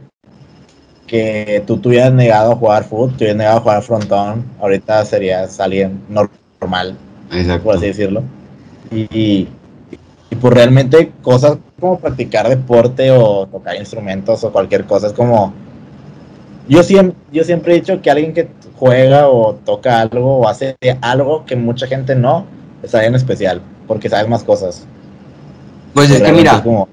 que 1.08 1.64
tú 1.68 1.78
te 1.78 1.90
hubieras 1.90 2.14
negado 2.14 2.54
a 2.54 2.56
jugar 2.56 2.84
fútbol, 2.86 3.10
te 3.12 3.26
hubieras 3.26 3.38
negado 3.38 3.58
a 3.58 3.62
jugar 3.62 3.84
frontón, 3.84 4.46
ahorita 4.60 5.06
serías 5.06 5.60
alguien 5.60 6.02
normal, 6.10 6.98
Exacto. 7.32 7.64
por 7.64 7.76
así 7.76 7.88
decirlo. 7.88 8.24
Y, 8.92 9.48
y, 10.32 10.36
pues 10.42 10.54
realmente 10.54 11.12
cosas 11.22 11.58
como 11.80 12.00
practicar 12.00 12.50
deporte 12.50 13.12
o 13.12 13.46
tocar 13.48 13.76
instrumentos 13.76 14.44
o 14.44 14.52
cualquier 14.52 14.86
cosa 14.86 15.08
es 15.08 15.14
como... 15.14 15.54
Yo 16.68 16.82
siempre, 16.82 17.18
yo 17.32 17.44
siempre 17.44 17.74
he 17.74 17.76
dicho 17.76 18.02
que 18.02 18.10
alguien 18.10 18.34
que 18.34 18.48
juega 18.78 19.28
o 19.28 19.54
toca 19.54 20.00
algo 20.00 20.38
o 20.38 20.48
hace 20.48 20.78
algo 21.02 21.46
que 21.46 21.56
mucha 21.56 21.88
gente 21.88 22.16
no, 22.16 22.46
es 22.82 22.96
alguien 22.96 23.16
especial, 23.16 23.62
porque 23.88 24.10
sabes 24.10 24.30
más 24.30 24.44
cosas. 24.44 24.86
Pues 25.94 26.10
es 26.10 26.22
que 26.22 26.32
mira, 26.32 26.56
es 26.56 26.62
como- 26.62 26.88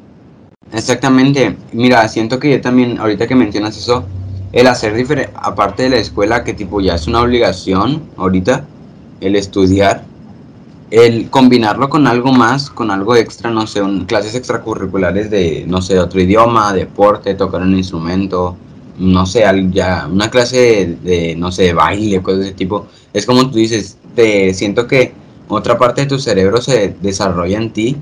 exactamente, 0.72 1.56
mira, 1.72 2.06
siento 2.09 2.38
que 2.38 2.50
yo 2.50 2.61
también, 2.61 2.98
ahorita 2.98 3.26
que 3.26 3.35
mencionas 3.35 3.76
eso, 3.76 4.04
el 4.52 4.66
hacer 4.66 4.94
diferente, 4.94 5.33
aparte 5.37 5.85
de 5.85 5.90
la 5.90 5.96
escuela, 5.98 6.44
que 6.44 6.54
tipo 6.54 6.80
ya 6.80 6.94
es 6.94 7.06
una 7.06 7.20
obligación 7.22 8.11
ahorita, 8.16 8.68
el 9.20 9.37
estudiar, 9.37 10.04
el 10.90 11.30
combinarlo 11.30 11.88
con 11.90 12.06
algo 12.06 12.33
más, 12.33 12.70
con 12.70 12.90
algo 12.90 13.16
extra, 13.16 13.50
no 13.50 13.66
sé, 13.66 13.83
un- 13.83 14.06
clases 14.06 14.35
extracurriculares 14.35 15.30
de, 15.30 15.64
no 15.68 15.83
sé, 15.83 15.98
otro 15.98 16.20
idioma, 16.20 16.72
deporte, 16.74 17.35
tocar 17.35 17.62
un 17.62 17.76
instrumento, 17.76 18.56
no 18.98 19.26
sé, 19.26 19.44
ya 19.72 20.09
una 20.11 20.30
clase 20.30 20.59
de, 20.59 21.11
de, 21.11 21.37
no 21.37 21.52
sé, 21.52 21.64
de 21.64 21.72
baile, 21.74 22.22
cosas 22.22 22.40
de 22.40 22.46
ese 22.48 22.54
tipo. 22.54 22.88
Es 23.12 23.26
como 23.26 23.50
tú 23.50 23.59
dices, 23.59 23.98
te 24.14 24.52
siento 24.54 24.87
que 24.87 25.14
otra 25.48 25.78
parte 25.78 26.02
de 26.02 26.06
tu 26.09 26.18
cerebro 26.18 26.61
se 26.62 26.96
desarrolla 27.00 27.59
en 27.59 27.72
ti 27.72 27.96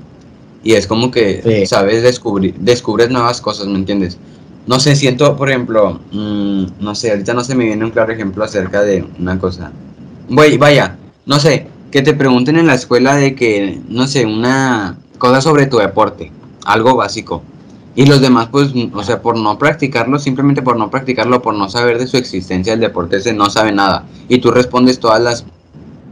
y 0.63 0.73
es 0.73 0.87
como 0.87 1.11
que 1.11 1.41
Sí. 1.43 1.65
sabes 1.65 2.03
descubrir, 2.03 2.55
descubres 2.59 3.09
nuevas 3.09 3.41
cosas, 3.41 3.67
¿me 3.67 3.77
entiendes? 3.77 4.17
No 4.67 4.79
sé, 4.79 4.95
siento, 4.95 5.35
por 5.35 5.49
ejemplo, 5.49 5.99
mm, 6.11 6.63
no 6.79 6.93
sé, 6.95 7.11
ahorita 7.11 7.33
no 7.33 7.43
se 7.43 7.55
me 7.55 7.65
viene 7.65 7.83
un 7.85 7.91
claro 7.91 8.11
ejemplo 8.13 8.43
acerca 8.43 8.83
de 8.83 9.05
una 9.19 9.39
cosa. 9.39 9.71
Voy, 10.29 10.57
vaya, 10.57 10.97
no 11.25 11.39
sé, 11.39 11.65
que 11.91 12.01
te 12.03 12.13
pregunten 12.13 12.57
en 12.57 12.67
la 12.67 12.75
escuela 12.75 13.15
de 13.15 13.33
que, 13.33 13.81
no 13.89 14.07
sé, 14.07 14.25
una 14.25 14.97
cosa 15.17 15.41
sobre 15.41 15.65
tu 15.65 15.77
deporte, 15.77 16.31
algo 16.65 16.95
básico. 16.95 17.41
Y 17.95 18.05
los 18.05 18.21
demás, 18.21 18.49
pues, 18.51 18.69
o 18.93 19.03
sea, 19.03 19.21
por 19.21 19.37
no 19.37 19.57
practicarlo, 19.57 20.19
simplemente 20.19 20.61
por 20.61 20.77
no 20.77 20.91
practicarlo, 20.91 21.41
por 21.41 21.55
no 21.55 21.67
saber 21.69 21.97
de 21.97 22.05
su 22.07 22.17
existencia, 22.17 22.73
el 22.73 22.79
deporte 22.79 23.17
ese 23.17 23.33
no 23.33 23.49
sabe 23.49 23.71
nada. 23.71 24.03
Y 24.29 24.37
tú 24.37 24.51
respondes 24.51 24.99
todas 24.99 25.21
las 25.21 25.45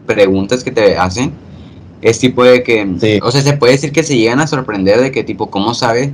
preguntas 0.07 0.63
que 0.63 0.71
te 0.71 0.97
hacen. 0.97 1.31
Es 2.01 2.19
tipo 2.19 2.43
de 2.43 2.63
que, 2.63 2.87
Sí. 2.99 3.19
o 3.23 3.31
sea, 3.31 3.41
se 3.41 3.53
puede 3.57 3.73
decir 3.73 3.91
que 3.91 4.03
se 4.03 4.15
llegan 4.17 4.39
a 4.39 4.47
sorprender 4.47 4.99
de 5.01 5.11
que, 5.11 5.23
tipo, 5.23 5.49
¿cómo 5.49 5.73
sabe 5.73 6.13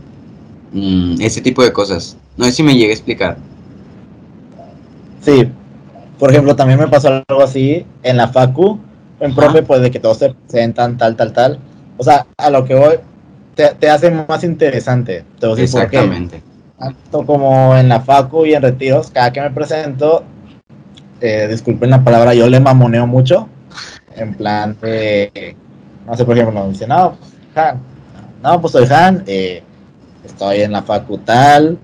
mm, 0.72 1.22
ese 1.22 1.41
tipo 1.41 1.62
de 1.63 1.74
cosas? 1.74 2.17
No 2.38 2.46
sé 2.46 2.52
si 2.54 2.63
me 2.63 2.74
llegue 2.74 2.89
a 2.91 2.93
explicar. 2.93 3.38
Sí, 5.22 5.50
por 6.19 6.32
ejemplo, 6.32 6.56
también 6.56 6.80
me 6.80 6.88
pasó 6.88 7.10
algo 7.28 7.43
así 7.43 7.86
en 8.04 8.17
la 8.17 8.28
facu, 8.30 8.80
en 9.19 9.32
Ajá. 9.32 9.41
profe, 9.41 9.63
pues 9.63 9.82
de 9.82 9.91
que 9.91 10.00
todos 10.00 10.17
se 10.17 10.34
presentan 10.34 10.98
tal, 10.98 11.15
tal, 11.15 11.34
tal. 11.34 11.60
O 11.98 12.04
sea, 12.04 12.26
a 12.38 12.50
lo 12.50 12.65
que 12.65 12.76
voy, 12.76 12.96
te, 13.56 13.69
te 13.80 13.89
hace 13.89 14.10
más 14.12 14.43
interesante. 14.43 15.24
Te 15.39 15.48
voy 15.48 15.58
a 15.58 15.62
decir 15.62 15.80
por 15.82 15.89
qué. 15.89 15.98
Exactamente. 15.98 16.41
Tanto 16.80 17.26
como 17.26 17.76
en 17.78 17.88
la 17.88 18.02
facu 18.02 18.46
y 18.46 18.54
en 18.54 18.62
retiros, 18.62 19.12
cada 19.12 19.32
que 19.32 19.41
me 19.41 19.52
presento, 19.52 20.24
eh, 21.22 21.48
disculpen 21.50 21.89
la 21.89 22.04
palabra, 22.04 22.34
yo 22.34 22.48
le 22.50 22.60
mamoneo 22.60 23.08
mucho. 23.08 23.48
En 24.15 24.34
plan 24.36 24.76
de, 24.82 25.56
no 26.06 26.18
sé, 26.18 26.26
por 26.26 26.38
ejemplo, 26.38 26.68
dice, 26.70 26.88
no, 26.88 27.16
pues, 27.20 27.58
Han, 27.58 27.82
no, 28.42 28.62
pues 28.62 28.74
soy 28.74 28.86
Han, 28.92 29.24
eh, 29.28 29.63
estoy 30.24 30.62
en 30.62 30.72
la 30.72 30.82
facu 30.82 31.18
tal, 31.20 31.78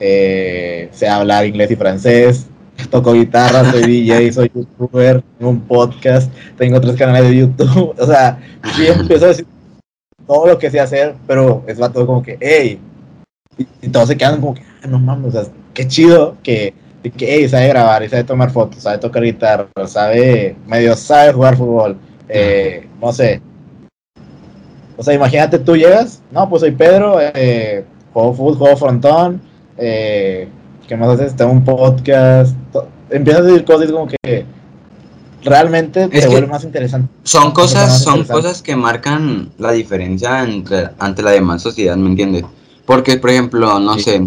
eh, 0.00 0.88
sé 0.92 1.08
hablar 1.08 1.46
inglés 1.46 1.70
y 1.70 1.76
francés, 1.76 2.46
toco 2.90 3.12
guitarra, 3.12 3.70
soy 3.70 3.82
DJ, 3.82 4.32
soy 4.32 4.50
youtuber, 4.54 5.22
tengo 5.38 5.50
un 5.50 5.60
podcast, 5.60 6.32
tengo 6.56 6.80
tres 6.80 6.96
canales 6.96 7.30
de 7.30 7.36
YouTube, 7.36 7.94
o 7.98 8.06
sea, 8.06 8.38
sí 8.74 8.86
empiezo 8.86 9.26
a 9.26 9.28
decir 9.28 9.46
todo 10.26 10.46
lo 10.46 10.58
que 10.58 10.70
sé 10.70 10.80
hacer, 10.80 11.14
pero 11.26 11.62
es 11.66 11.80
va 11.80 11.92
todo 11.92 12.06
como 12.06 12.22
que, 12.22 12.38
hey, 12.40 12.80
y, 13.56 13.88
todos 13.88 14.08
se 14.08 14.16
quedan 14.16 14.40
como 14.40 14.54
que, 14.54 14.62
"Ah, 14.82 14.88
no 14.88 14.98
mames, 14.98 15.34
o 15.34 15.44
sea, 15.44 15.52
qué 15.72 15.86
chido 15.86 16.36
que, 16.42 16.74
que 17.16 17.34
hey, 17.34 17.48
sabe 17.48 17.68
grabar, 17.68 18.08
sabe 18.08 18.24
tomar 18.24 18.50
fotos, 18.50 18.82
sabe 18.82 18.98
tocar 18.98 19.22
guitarra, 19.22 19.68
sabe, 19.86 20.56
medio 20.66 20.96
sabe 20.96 21.32
jugar 21.32 21.56
fútbol, 21.56 21.96
eh, 22.28 22.88
no 23.00 23.12
sé. 23.12 23.40
O 24.96 25.02
sea, 25.02 25.14
imagínate, 25.14 25.58
tú 25.58 25.76
llegas, 25.76 26.22
no, 26.30 26.48
pues 26.48 26.60
soy 26.60 26.70
Pedro, 26.70 27.18
eh, 27.20 27.84
juego 28.12 28.32
fútbol, 28.34 28.56
juego 28.56 28.76
frontón, 28.76 29.42
eh, 29.76 30.48
¿qué 30.86 30.96
más 30.96 31.08
haces? 31.08 31.34
Tengo 31.34 31.50
un 31.50 31.64
podcast, 31.64 32.54
empiezas 33.10 33.42
a 33.42 33.44
decir 33.46 33.64
cosas 33.64 33.90
como 33.90 34.06
que, 34.06 34.46
realmente 35.42 36.08
Es 36.10 36.26
vuelve 36.28 36.46
más 36.46 36.64
interesante. 36.64 37.12
Son 37.24 37.50
cosas, 37.52 38.02
son 38.02 38.24
cosas 38.24 38.62
que 38.62 38.76
marcan 38.76 39.50
la 39.58 39.72
diferencia 39.72 40.42
entre, 40.44 40.90
ante 40.98 41.22
la 41.22 41.32
demás 41.32 41.60
sociedad, 41.62 41.96
¿me 41.96 42.08
entiendes? 42.08 42.44
Porque, 42.86 43.16
por 43.16 43.30
ejemplo, 43.30 43.78
no 43.80 43.94
Sí. 43.94 44.04
sé, 44.04 44.26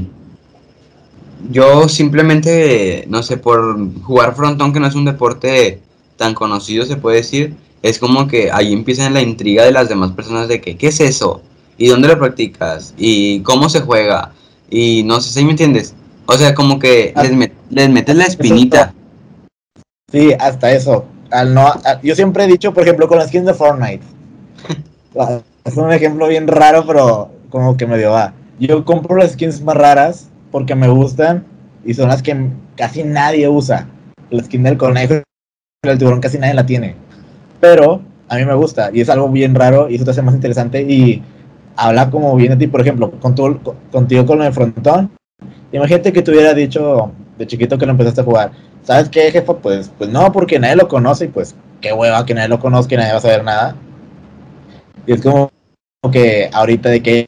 yo 1.50 1.88
simplemente, 1.88 3.06
no 3.08 3.24
sé, 3.24 3.38
por 3.38 3.78
jugar 4.04 4.36
frontón, 4.36 4.74
que 4.74 4.80
no 4.80 4.88
es 4.88 4.96
un 4.96 5.06
deporte 5.06 5.80
tan 6.18 6.34
conocido, 6.34 6.86
se 6.86 6.98
puede 6.98 7.18
decir, 7.18 7.56
es 7.82 8.00
como 8.00 8.28
que 8.28 8.52
ahí 8.52 8.74
empieza 8.74 9.10
la 9.10 9.22
intriga 9.22 9.64
de 9.66 9.72
las 9.72 9.90
demás 9.90 10.12
personas 10.12 10.48
de 10.48 10.60
que, 10.62 10.78
¿qué 10.78 10.88
es 10.88 11.00
eso? 11.00 11.42
¿Y 11.78 11.88
dónde 11.88 12.08
lo 12.08 12.18
practicas? 12.18 12.94
¿Y 12.98 13.42
cómo 13.42 13.70
se 13.70 13.82
juega? 13.82 14.32
Y 14.70 15.04
no 15.04 15.22
sé, 15.22 15.32
¿sí 15.32 15.46
me 15.46 15.52
entiendes? 15.52 15.94
O 16.26 16.34
sea, 16.34 16.54
como 16.54 16.80
que 16.80 17.14
Ah. 17.16 17.24
les, 17.24 17.32
met- 17.34 17.54
les 17.70 17.90
metes 17.90 18.16
la 18.16 18.26
espinita. 18.26 18.94
Sí, 20.12 20.32
hasta 20.40 20.72
eso. 20.72 21.06
Al 21.32 21.54
no, 21.54 21.74
yo 22.04 22.16
siempre 22.16 22.46
he 22.46 22.48
dicho, 22.48 22.74
por 22.74 22.84
ejemplo, 22.84 23.08
con 23.08 23.18
las 23.18 23.28
skins 23.30 23.46
de 23.46 23.54
Fortnite. 23.54 24.04
Ah, 25.20 25.40
es 25.64 25.76
un 25.78 25.92
ejemplo 25.92 26.28
bien 26.28 26.48
raro, 26.48 26.86
pero 26.86 27.32
como 27.50 27.76
que 27.76 27.88
medio 27.88 28.12
va. 28.12 28.34
Yo 28.60 28.86
compro 28.86 29.16
las 29.18 29.32
skins 29.32 29.62
más 29.62 29.76
raras 29.76 30.28
porque 30.52 30.76
me 30.76 30.88
gustan 30.90 31.44
y 31.84 31.96
son 31.96 32.10
las 32.10 32.22
que 32.22 32.36
casi 32.76 33.04
nadie 33.04 33.48
usa. 33.50 33.88
La 34.30 34.44
skin 34.44 34.62
del 34.62 34.78
conejo 34.78 35.16
y 35.16 35.88
del 35.88 35.98
tiburón 35.98 36.22
casi 36.22 36.38
nadie 36.38 36.54
la 36.54 36.68
tiene. 36.68 36.96
Pero 37.60 38.02
a 38.30 38.36
mí 38.36 38.46
me 38.46 38.54
gusta 38.54 38.90
y 38.94 39.02
es 39.02 39.10
algo 39.10 39.30
bien 39.30 39.56
raro 39.56 39.90
y 39.90 39.96
eso 39.96 40.06
te 40.06 40.12
hace 40.12 40.22
más 40.22 40.36
interesante 40.36 40.82
y 40.82 41.22
habla 41.76 42.10
como 42.10 42.36
bien 42.36 42.52
de 42.52 42.58
ti, 42.58 42.68
por 42.68 42.82
ejemplo, 42.82 43.12
con 43.12 43.36
tu- 43.36 43.60
con- 43.62 43.76
contigo 43.92 44.26
con 44.26 44.42
el 44.42 44.54
frontón. 44.54 45.12
Imagínate 45.72 46.12
que 46.14 46.22
te 46.22 46.32
hubiera 46.32 46.54
dicho 46.54 47.12
de 47.38 47.46
chiquito 47.48 47.78
que 47.78 47.86
lo 47.86 47.92
empezaste 47.92 48.22
a 48.22 48.24
jugar. 48.24 48.52
¿Sabes 48.84 49.10
qué, 49.10 49.32
jefa? 49.32 49.54
Pues, 49.58 49.92
pues 49.98 50.10
no, 50.10 50.32
porque 50.32 50.60
nadie 50.60 50.76
lo 50.76 50.88
conoce 50.88 51.26
y 51.26 51.28
pues 51.28 51.56
qué 51.82 51.94
hueva 51.94 52.26
que 52.26 52.34
nadie 52.34 52.48
lo 52.50 52.60
conozca 52.60 52.96
y 52.96 52.98
nadie 52.98 53.12
va 53.12 53.18
a 53.18 53.22
saber 53.22 53.44
nada. 53.44 53.76
Y 55.06 55.14
es 55.14 55.22
como 55.22 55.52
que 56.12 56.50
ahorita 56.54 56.90
de 56.90 57.02
que 57.04 57.26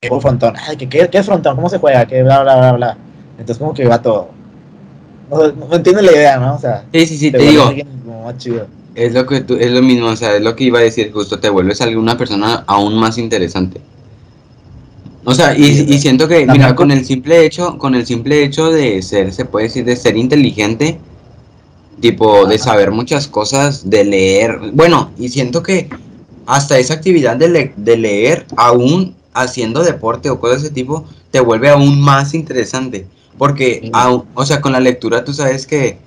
¿qué 0.00 0.08
es 0.14 0.22
frontón? 0.22 0.54
Ay, 0.66 0.76
¿qué, 0.76 0.88
qué, 0.88 1.08
qué 1.08 1.18
es 1.18 1.26
frontón? 1.26 1.56
¿Cómo 1.56 1.68
se 1.68 1.78
juega? 1.78 2.06
¿Qué 2.06 2.22
bla, 2.22 2.42
bla, 2.42 2.56
bla, 2.56 2.72
bla? 2.72 2.96
Entonces 3.38 3.58
como 3.58 3.74
que 3.74 3.86
va 3.86 4.00
todo. 4.02 4.28
No, 5.30 5.46
no 5.52 5.74
entiendes 5.76 6.04
la 6.04 6.12
idea, 6.12 6.38
¿no? 6.38 6.54
O 6.54 6.58
sea, 6.58 6.84
Sí, 6.92 7.06
sí, 7.06 7.16
sí, 7.18 7.30
te 7.30 7.38
digo. 7.38 7.70
más 8.24 8.36
chido. 8.38 8.66
Es 8.98 9.14
lo 9.14 9.26
que 9.26 9.40
tú, 9.42 9.54
es 9.54 9.70
lo 9.70 9.80
mismo, 9.80 10.08
o 10.08 10.16
sea, 10.16 10.34
es 10.36 10.42
lo 10.42 10.56
que 10.56 10.64
iba 10.64 10.80
a 10.80 10.82
decir, 10.82 11.12
justo 11.12 11.38
te 11.38 11.48
vuelves 11.48 11.80
alguna 11.80 12.18
persona 12.18 12.64
aún 12.66 12.98
más 12.98 13.16
interesante. 13.16 13.80
O 15.24 15.34
sea, 15.34 15.56
y, 15.56 15.86
y 15.88 15.98
siento 16.00 16.26
que, 16.26 16.46
También 16.46 16.52
mira, 16.66 16.74
con 16.74 16.90
el 16.90 17.04
simple 17.04 17.44
hecho, 17.44 17.78
con 17.78 17.94
el 17.94 18.04
simple 18.06 18.42
hecho 18.42 18.70
de 18.70 19.00
ser, 19.02 19.32
se 19.32 19.44
puede 19.44 19.66
decir, 19.66 19.84
de 19.84 19.94
ser 19.94 20.16
inteligente, 20.16 20.98
tipo, 22.00 22.46
de 22.46 22.58
saber 22.58 22.90
muchas 22.90 23.28
cosas, 23.28 23.88
de 23.88 24.04
leer, 24.04 24.58
bueno, 24.72 25.10
y 25.18 25.28
siento 25.28 25.62
que 25.62 25.88
hasta 26.46 26.78
esa 26.78 26.94
actividad 26.94 27.36
de, 27.36 27.48
le- 27.48 27.72
de 27.76 27.96
leer, 27.98 28.46
aún 28.56 29.14
haciendo 29.34 29.84
deporte 29.84 30.30
o 30.30 30.40
cosas 30.40 30.62
de 30.62 30.66
ese 30.68 30.74
tipo, 30.74 31.04
te 31.30 31.40
vuelve 31.40 31.68
aún 31.68 32.00
más 32.00 32.34
interesante. 32.34 33.06
Porque, 33.36 33.90
aún- 33.92 34.24
o 34.34 34.44
sea, 34.44 34.60
con 34.60 34.72
la 34.72 34.80
lectura 34.80 35.24
tú 35.24 35.32
sabes 35.34 35.66
que, 35.66 35.98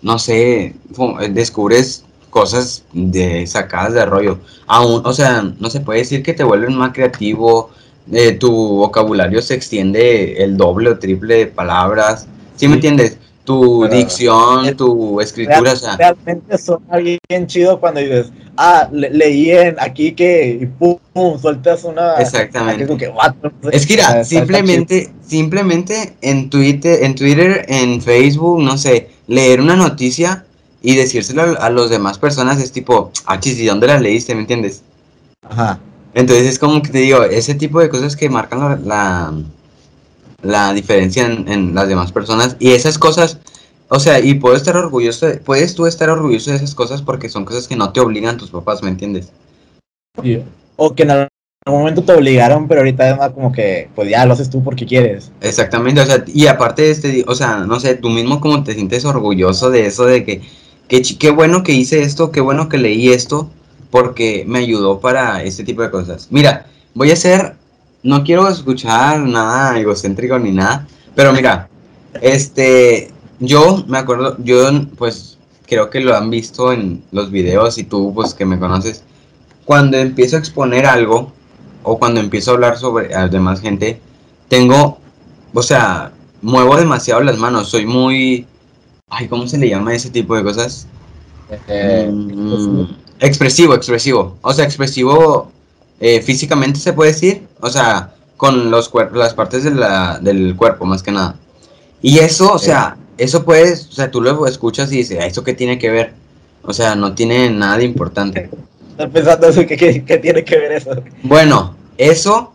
no 0.00 0.18
sé, 0.18 0.74
descubres 1.32 2.04
cosas 2.30 2.84
de 2.92 3.46
sacadas 3.46 3.94
de 3.94 4.04
rollo. 4.04 4.38
Aún, 4.66 5.02
o 5.04 5.12
sea, 5.12 5.42
no 5.58 5.70
se 5.70 5.80
puede 5.80 6.00
decir 6.00 6.22
que 6.22 6.34
te 6.34 6.44
vuelves 6.44 6.70
más 6.70 6.92
creativo, 6.92 7.70
eh, 8.12 8.32
tu 8.32 8.50
vocabulario 8.52 9.42
se 9.42 9.54
extiende 9.54 10.42
el 10.42 10.56
doble 10.56 10.90
o 10.90 10.98
triple 10.98 11.34
de 11.36 11.46
palabras. 11.46 12.26
¿Sí, 12.56 12.66
me 12.66 12.72
Sí. 12.74 12.76
entiendes? 12.76 13.18
Tu 13.44 13.80
Pero- 13.80 13.94
dicción, 13.94 14.76
tu 14.76 15.20
escritura, 15.22 15.72
o 15.72 15.76
sea, 15.76 15.96
Realmente 15.96 16.58
suena 16.58 16.98
bien 16.98 17.46
chido 17.46 17.80
cuando 17.80 18.00
dices, 18.00 18.30
ah, 18.58 18.86
le- 18.92 19.08
leí 19.08 19.50
en 19.50 19.74
aquí 19.80 20.12
que, 20.12 20.58
y 20.62 20.66
pum, 20.66 20.98
pum, 21.14 21.38
sueltas 21.40 21.82
una... 21.84 22.16
Exactamente. 22.16 22.84
aquí 22.84 22.96
que, 22.98 23.08
what? 23.08 23.34
Es 23.72 23.86
que 23.86 23.94
mira, 23.94 24.08
está 24.20 24.24
simplemente, 24.24 25.08
simplemente 25.26 26.12
en 26.20 26.50
Twitter, 26.50 27.02
en 27.02 27.14
Twitter, 27.14 27.64
en 27.68 28.02
Facebook, 28.02 28.60
no 28.62 28.76
sé, 28.76 29.08
leer 29.28 29.62
una 29.62 29.76
noticia 29.76 30.44
y 30.82 30.96
decírselo 30.96 31.42
a, 31.42 31.66
a 31.66 31.70
los 31.70 31.90
demás 31.90 32.18
personas 32.18 32.60
es 32.60 32.72
tipo, 32.72 33.10
ah, 33.26 33.40
chis, 33.40 33.58
¿y 33.58 33.66
dónde 33.66 33.86
la 33.86 33.98
leíste? 34.00 34.34
¿Me 34.34 34.42
entiendes? 34.42 34.82
Ajá. 35.48 35.78
Entonces 36.14 36.46
es 36.46 36.58
como 36.58 36.82
que 36.82 36.90
te 36.90 36.98
digo, 36.98 37.22
ese 37.22 37.54
tipo 37.54 37.80
de 37.80 37.88
cosas 37.88 38.16
que 38.16 38.28
marcan 38.28 38.60
la, 38.60 38.76
la, 38.84 39.32
la 40.42 40.72
diferencia 40.72 41.26
en, 41.26 41.48
en 41.48 41.74
las 41.74 41.88
demás 41.88 42.12
personas 42.12 42.56
y 42.58 42.72
esas 42.72 42.98
cosas, 42.98 43.38
o 43.88 44.00
sea, 44.00 44.20
y 44.20 44.34
puedo 44.34 44.56
estar 44.56 44.76
orgulloso, 44.76 45.26
de- 45.26 45.36
puedes 45.36 45.74
tú 45.74 45.86
estar 45.86 46.10
orgulloso 46.10 46.50
de 46.50 46.56
esas 46.56 46.74
cosas 46.74 47.02
porque 47.02 47.28
son 47.28 47.44
cosas 47.44 47.68
que 47.68 47.76
no 47.76 47.92
te 47.92 48.00
obligan 48.00 48.36
tus 48.36 48.50
papás, 48.50 48.82
¿me 48.82 48.88
entiendes? 48.88 49.32
O 50.76 50.94
que 50.94 51.02
en 51.04 51.10
algún 51.10 51.28
momento 51.66 52.02
te 52.02 52.12
obligaron, 52.12 52.66
pero 52.68 52.80
ahorita 52.80 53.10
es 53.10 53.18
más 53.18 53.30
como 53.30 53.52
que, 53.52 53.88
pues 53.94 54.10
ya 54.10 54.24
lo 54.26 54.32
haces 54.32 54.50
tú 54.50 54.62
porque 54.62 54.86
quieres. 54.86 55.30
Exactamente, 55.40 56.00
o 56.00 56.06
sea, 56.06 56.24
y 56.26 56.46
aparte 56.46 56.82
de 56.82 56.90
este, 56.90 57.24
o 57.26 57.34
sea, 57.34 57.58
no 57.58 57.78
sé, 57.80 57.94
tú 57.94 58.08
mismo 58.08 58.40
como 58.40 58.64
te 58.64 58.74
sientes 58.74 59.04
orgulloso 59.04 59.70
de 59.70 59.86
eso, 59.86 60.06
de 60.06 60.24
que, 60.24 60.40
chi- 60.88 61.16
qué 61.16 61.30
bueno 61.30 61.62
que 61.62 61.72
hice 61.72 62.02
esto, 62.02 62.30
qué 62.32 62.40
bueno 62.40 62.68
que 62.68 62.78
leí 62.78 63.10
esto, 63.10 63.50
porque 63.90 64.44
me 64.46 64.60
ayudó 64.60 65.00
para 65.00 65.42
este 65.42 65.64
tipo 65.64 65.82
de 65.82 65.90
cosas. 65.90 66.28
Mira, 66.30 66.66
voy 66.94 67.10
a 67.10 67.14
hacer, 67.14 67.56
no 68.02 68.24
quiero 68.24 68.48
escuchar 68.48 69.20
nada 69.20 69.78
egocéntrico 69.78 70.38
ni 70.38 70.52
nada, 70.52 70.86
pero 71.14 71.32
mira, 71.32 71.68
este, 72.20 73.10
yo 73.38 73.84
me 73.86 73.98
acuerdo, 73.98 74.36
yo 74.42 74.68
pues 74.96 75.38
creo 75.66 75.90
que 75.90 76.00
lo 76.00 76.16
han 76.16 76.30
visto 76.30 76.72
en 76.72 77.02
los 77.12 77.30
videos 77.30 77.78
y 77.78 77.84
tú 77.84 78.12
pues 78.14 78.34
que 78.34 78.46
me 78.46 78.58
conoces, 78.58 79.02
cuando 79.64 79.98
empiezo 79.98 80.36
a 80.36 80.38
exponer 80.38 80.86
algo 80.86 81.32
o 81.82 81.98
cuando 81.98 82.20
empiezo 82.20 82.50
a 82.50 82.54
hablar 82.54 82.78
sobre 82.78 83.14
a 83.14 83.28
demás 83.28 83.60
gente, 83.60 84.00
tengo, 84.48 84.98
o 85.52 85.62
sea, 85.62 86.12
muevo 86.40 86.76
demasiado 86.76 87.20
las 87.20 87.38
manos, 87.38 87.68
soy 87.68 87.84
muy, 87.86 88.46
ay, 89.10 89.28
¿cómo 89.28 89.46
se 89.46 89.58
le 89.58 89.68
llama 89.68 89.94
ese 89.94 90.10
tipo 90.10 90.36
de 90.36 90.42
cosas? 90.42 90.86
Eh, 91.68 92.08
Mm, 92.12 92.84
expresivo, 93.20 93.74
expresivo. 93.74 94.36
O 94.42 94.52
sea, 94.52 94.64
expresivo 94.64 95.50
eh, 96.00 96.20
físicamente 96.22 96.78
se 96.78 96.92
puede 96.92 97.12
decir. 97.12 97.46
O 97.60 97.68
sea, 97.70 98.14
con 98.36 98.70
los 98.70 98.90
las 99.14 99.34
partes 99.34 99.64
de 99.64 99.72
la- 99.72 100.18
del 100.20 100.54
cuerpo, 100.56 100.84
más 100.84 101.02
que 101.02 101.10
nada. 101.10 101.34
Y 102.00 102.18
eso, 102.18 102.52
o 102.52 102.58
sea, 102.58 102.96
eso 103.16 103.44
puedes, 103.44 103.88
o 103.88 103.92
sea, 103.92 104.10
tú 104.10 104.20
lo 104.20 104.46
escuchas 104.46 104.92
y 104.92 104.98
dices, 104.98 105.18
"Ah, 105.20 105.26
¿eso 105.26 105.42
qué 105.42 105.54
tiene 105.54 105.78
que 105.78 105.90
ver? 105.90 106.12
O 106.62 106.72
sea, 106.72 106.94
no 106.94 107.14
tiene 107.14 107.50
nada 107.50 107.78
de 107.78 107.84
importante. 107.84 108.48
Estoy 108.90 109.08
pensando 109.08 109.48
eso, 109.48 109.66
¿qué, 109.66 109.76
qué, 109.76 110.04
qué 110.04 110.18
tiene 110.18 110.44
que 110.44 110.56
ver 110.58 110.72
eso? 110.72 110.90
Bueno, 111.22 111.74
eso, 111.96 112.52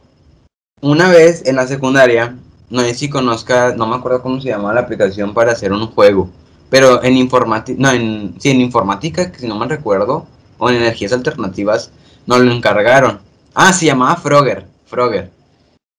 una 0.82 1.10
vez 1.10 1.44
en 1.46 1.56
la 1.58 1.68
secundaria, 1.68 2.36
no 2.70 2.82
sé 2.82 2.94
si 2.94 3.10
conozcas, 3.10 3.76
no 3.76 3.88
me 3.88 3.96
acuerdo 3.96 4.22
cómo 4.22 4.39
se 4.39 4.50
llamaba 4.50 4.74
la 4.74 4.82
aplicación 4.82 5.34
para 5.34 5.52
hacer 5.52 5.72
un 5.74 5.88
juego, 5.88 6.30
pero 6.74 7.04
en 7.04 7.18
informática, 7.18 7.78
no, 7.80 7.92
en, 7.92 8.34
sí, 8.40 8.50
en 8.50 8.60
informática, 8.60 9.32
que 9.32 9.38
si 9.38 9.48
no 9.48 9.60
me 9.60 9.68
recuerdo, 9.68 10.26
o 10.58 10.72
en 10.72 10.78
energías 10.78 11.14
alternativas, 11.14 11.92
nos 12.26 12.40
lo 12.40 12.52
encargaron. 12.52 13.20
Ah, 13.54 13.72
se 13.72 13.86
llamaba 13.86 14.16
Frogger, 14.16 14.66
Frogger. 14.88 15.30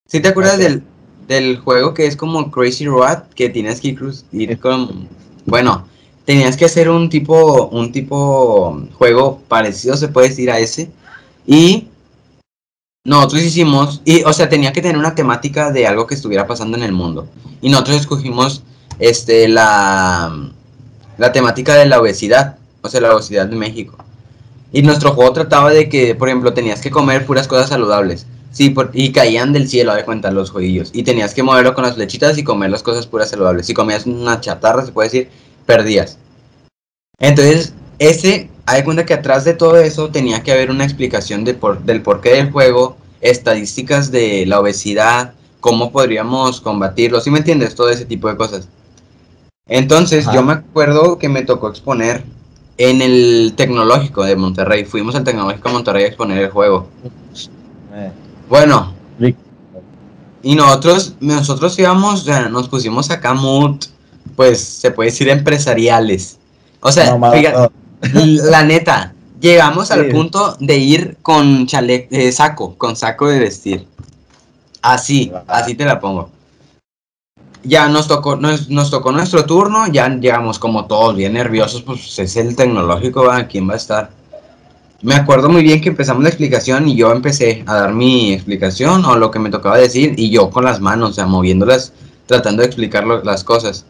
¿Sí 0.08 0.18
te 0.18 0.26
acuerdas 0.26 0.58
del, 0.58 0.82
del 1.28 1.58
juego 1.58 1.94
que 1.94 2.06
es 2.08 2.16
como 2.16 2.50
Crazy 2.50 2.86
Road, 2.86 3.22
que 3.36 3.50
tienes 3.50 3.80
que 3.80 3.96
ir 4.32 4.58
con, 4.58 5.08
bueno, 5.46 5.86
tenías 6.24 6.56
que 6.56 6.64
hacer 6.64 6.90
un 6.90 7.08
tipo, 7.08 7.68
un 7.68 7.92
tipo 7.92 8.82
juego 8.94 9.42
parecido, 9.46 9.96
se 9.96 10.08
puede 10.08 10.30
decir, 10.30 10.50
a 10.50 10.58
ese, 10.58 10.90
y 11.46 11.86
nosotros 13.04 13.44
hicimos, 13.44 14.02
y, 14.04 14.24
o 14.24 14.32
sea, 14.32 14.48
tenía 14.48 14.72
que 14.72 14.82
tener 14.82 14.98
una 14.98 15.14
temática 15.14 15.70
de 15.70 15.86
algo 15.86 16.08
que 16.08 16.16
estuviera 16.16 16.48
pasando 16.48 16.76
en 16.76 16.82
el 16.82 16.90
mundo. 16.90 17.28
Y 17.62 17.68
nosotros 17.68 17.98
escogimos 17.98 18.64
este, 18.98 19.46
la, 19.46 20.52
la 21.18 21.32
temática 21.32 21.74
de 21.74 21.86
la 21.86 22.00
obesidad, 22.00 22.56
o 22.82 22.88
sea, 22.88 23.00
la 23.00 23.14
obesidad 23.14 23.46
de 23.46 23.56
México. 23.56 23.96
Y 24.72 24.82
nuestro 24.82 25.12
juego 25.12 25.32
trataba 25.32 25.70
de 25.70 25.88
que, 25.88 26.14
por 26.14 26.28
ejemplo, 26.28 26.52
tenías 26.52 26.80
que 26.80 26.90
comer 26.90 27.24
puras 27.26 27.46
cosas 27.46 27.68
saludables. 27.68 28.26
Sí, 28.50 28.70
por- 28.70 28.90
y 28.92 29.12
caían 29.12 29.52
del 29.52 29.68
cielo, 29.68 29.94
de 29.94 30.04
cuenta, 30.04 30.30
los 30.30 30.50
jueguillos. 30.50 30.90
Y 30.92 31.02
tenías 31.02 31.34
que 31.34 31.42
moverlo 31.42 31.74
con 31.74 31.84
las 31.84 31.94
flechitas 31.94 32.38
y 32.38 32.44
comer 32.44 32.70
las 32.70 32.82
cosas 32.82 33.06
puras 33.06 33.30
saludables. 33.30 33.66
Si 33.66 33.74
comías 33.74 34.06
una 34.06 34.40
chatarra, 34.40 34.84
se 34.84 34.92
puede 34.92 35.08
decir, 35.08 35.28
perdías. 35.66 36.18
Entonces, 37.18 37.72
ese, 37.98 38.48
hay 38.66 38.82
cuenta 38.82 39.06
que 39.06 39.14
atrás 39.14 39.44
de 39.44 39.54
todo 39.54 39.76
eso 39.76 40.10
tenía 40.10 40.42
que 40.42 40.52
haber 40.52 40.70
una 40.70 40.84
explicación 40.84 41.44
de 41.44 41.54
por- 41.54 41.82
del 41.82 42.02
porqué 42.02 42.34
del 42.34 42.50
juego, 42.50 42.96
estadísticas 43.20 44.10
de 44.10 44.44
la 44.46 44.60
obesidad, 44.60 45.34
cómo 45.60 45.90
podríamos 45.92 46.60
combatirlo, 46.60 47.20
¿sí 47.20 47.30
me 47.30 47.38
entiendes? 47.38 47.74
Todo 47.74 47.88
ese 47.88 48.04
tipo 48.04 48.28
de 48.28 48.36
cosas. 48.36 48.68
Entonces, 49.66 50.26
Ajá. 50.26 50.36
yo 50.36 50.42
me 50.42 50.52
acuerdo 50.52 51.18
que 51.18 51.28
me 51.28 51.42
tocó 51.42 51.68
exponer 51.68 52.22
en 52.76 53.00
el 53.00 53.54
tecnológico 53.56 54.24
de 54.24 54.36
Monterrey. 54.36 54.84
Fuimos 54.84 55.14
al 55.14 55.24
tecnológico 55.24 55.68
de 55.68 55.74
Monterrey 55.74 56.04
a 56.04 56.08
exponer 56.08 56.38
el 56.38 56.50
juego. 56.50 56.88
Eh, 57.94 58.10
Bueno, 58.48 58.92
y 60.42 60.54
nosotros, 60.54 61.14
nosotros 61.20 61.78
íbamos, 61.78 62.20
o 62.20 62.24
sea, 62.24 62.48
nos 62.50 62.68
pusimos 62.68 63.10
acá 63.10 63.32
mood, 63.32 63.76
pues 64.36 64.62
se 64.62 64.90
puede 64.90 65.10
decir 65.10 65.30
empresariales. 65.30 66.38
O 66.80 66.92
sea, 66.92 67.16
no, 67.16 67.32
fíjate, 67.32 67.70
La 68.12 68.62
neta, 68.62 69.14
llegamos 69.40 69.90
al 69.90 70.08
punto 70.08 70.56
de 70.60 70.76
ir 70.76 71.16
con 71.22 71.66
chale 71.66 72.06
eh, 72.10 72.30
saco, 72.32 72.76
con 72.76 72.96
saco 72.96 73.28
de 73.28 73.38
vestir. 73.38 73.86
Así, 74.82 75.32
así 75.46 75.74
te 75.74 75.86
la 75.86 75.98
pongo. 75.98 76.28
Ya 77.64 77.88
nos 77.88 78.08
tocó, 78.08 78.36
nos, 78.36 78.68
nos 78.68 78.90
tocó 78.90 79.10
nuestro 79.10 79.44
turno, 79.46 79.86
ya 79.86 80.08
llegamos 80.08 80.58
como 80.58 80.84
todos 80.86 81.16
bien 81.16 81.32
nerviosos, 81.32 81.82
pues 81.82 82.18
es 82.18 82.36
el 82.36 82.54
tecnológico, 82.54 83.24
¿va? 83.24 83.44
¿quién 83.46 83.68
va 83.68 83.72
a 83.74 83.76
estar? 83.76 84.10
Me 85.00 85.14
acuerdo 85.14 85.48
muy 85.48 85.62
bien 85.62 85.80
que 85.80 85.88
empezamos 85.90 86.22
la 86.22 86.28
explicación 86.28 86.88
y 86.88 86.96
yo 86.96 87.10
empecé 87.12 87.62
a 87.66 87.74
dar 87.74 87.94
mi 87.94 88.32
explicación 88.34 89.04
o 89.04 89.16
lo 89.16 89.30
que 89.30 89.38
me 89.38 89.50
tocaba 89.50 89.78
decir 89.78 90.14
y 90.16 90.30
yo 90.30 90.50
con 90.50 90.64
las 90.64 90.80
manos, 90.80 91.10
o 91.10 91.12
sea, 91.14 91.26
moviéndolas, 91.26 91.92
tratando 92.26 92.60
de 92.62 92.66
explicar 92.66 93.04
lo- 93.06 93.22
las 93.22 93.44
cosas. 93.44 93.84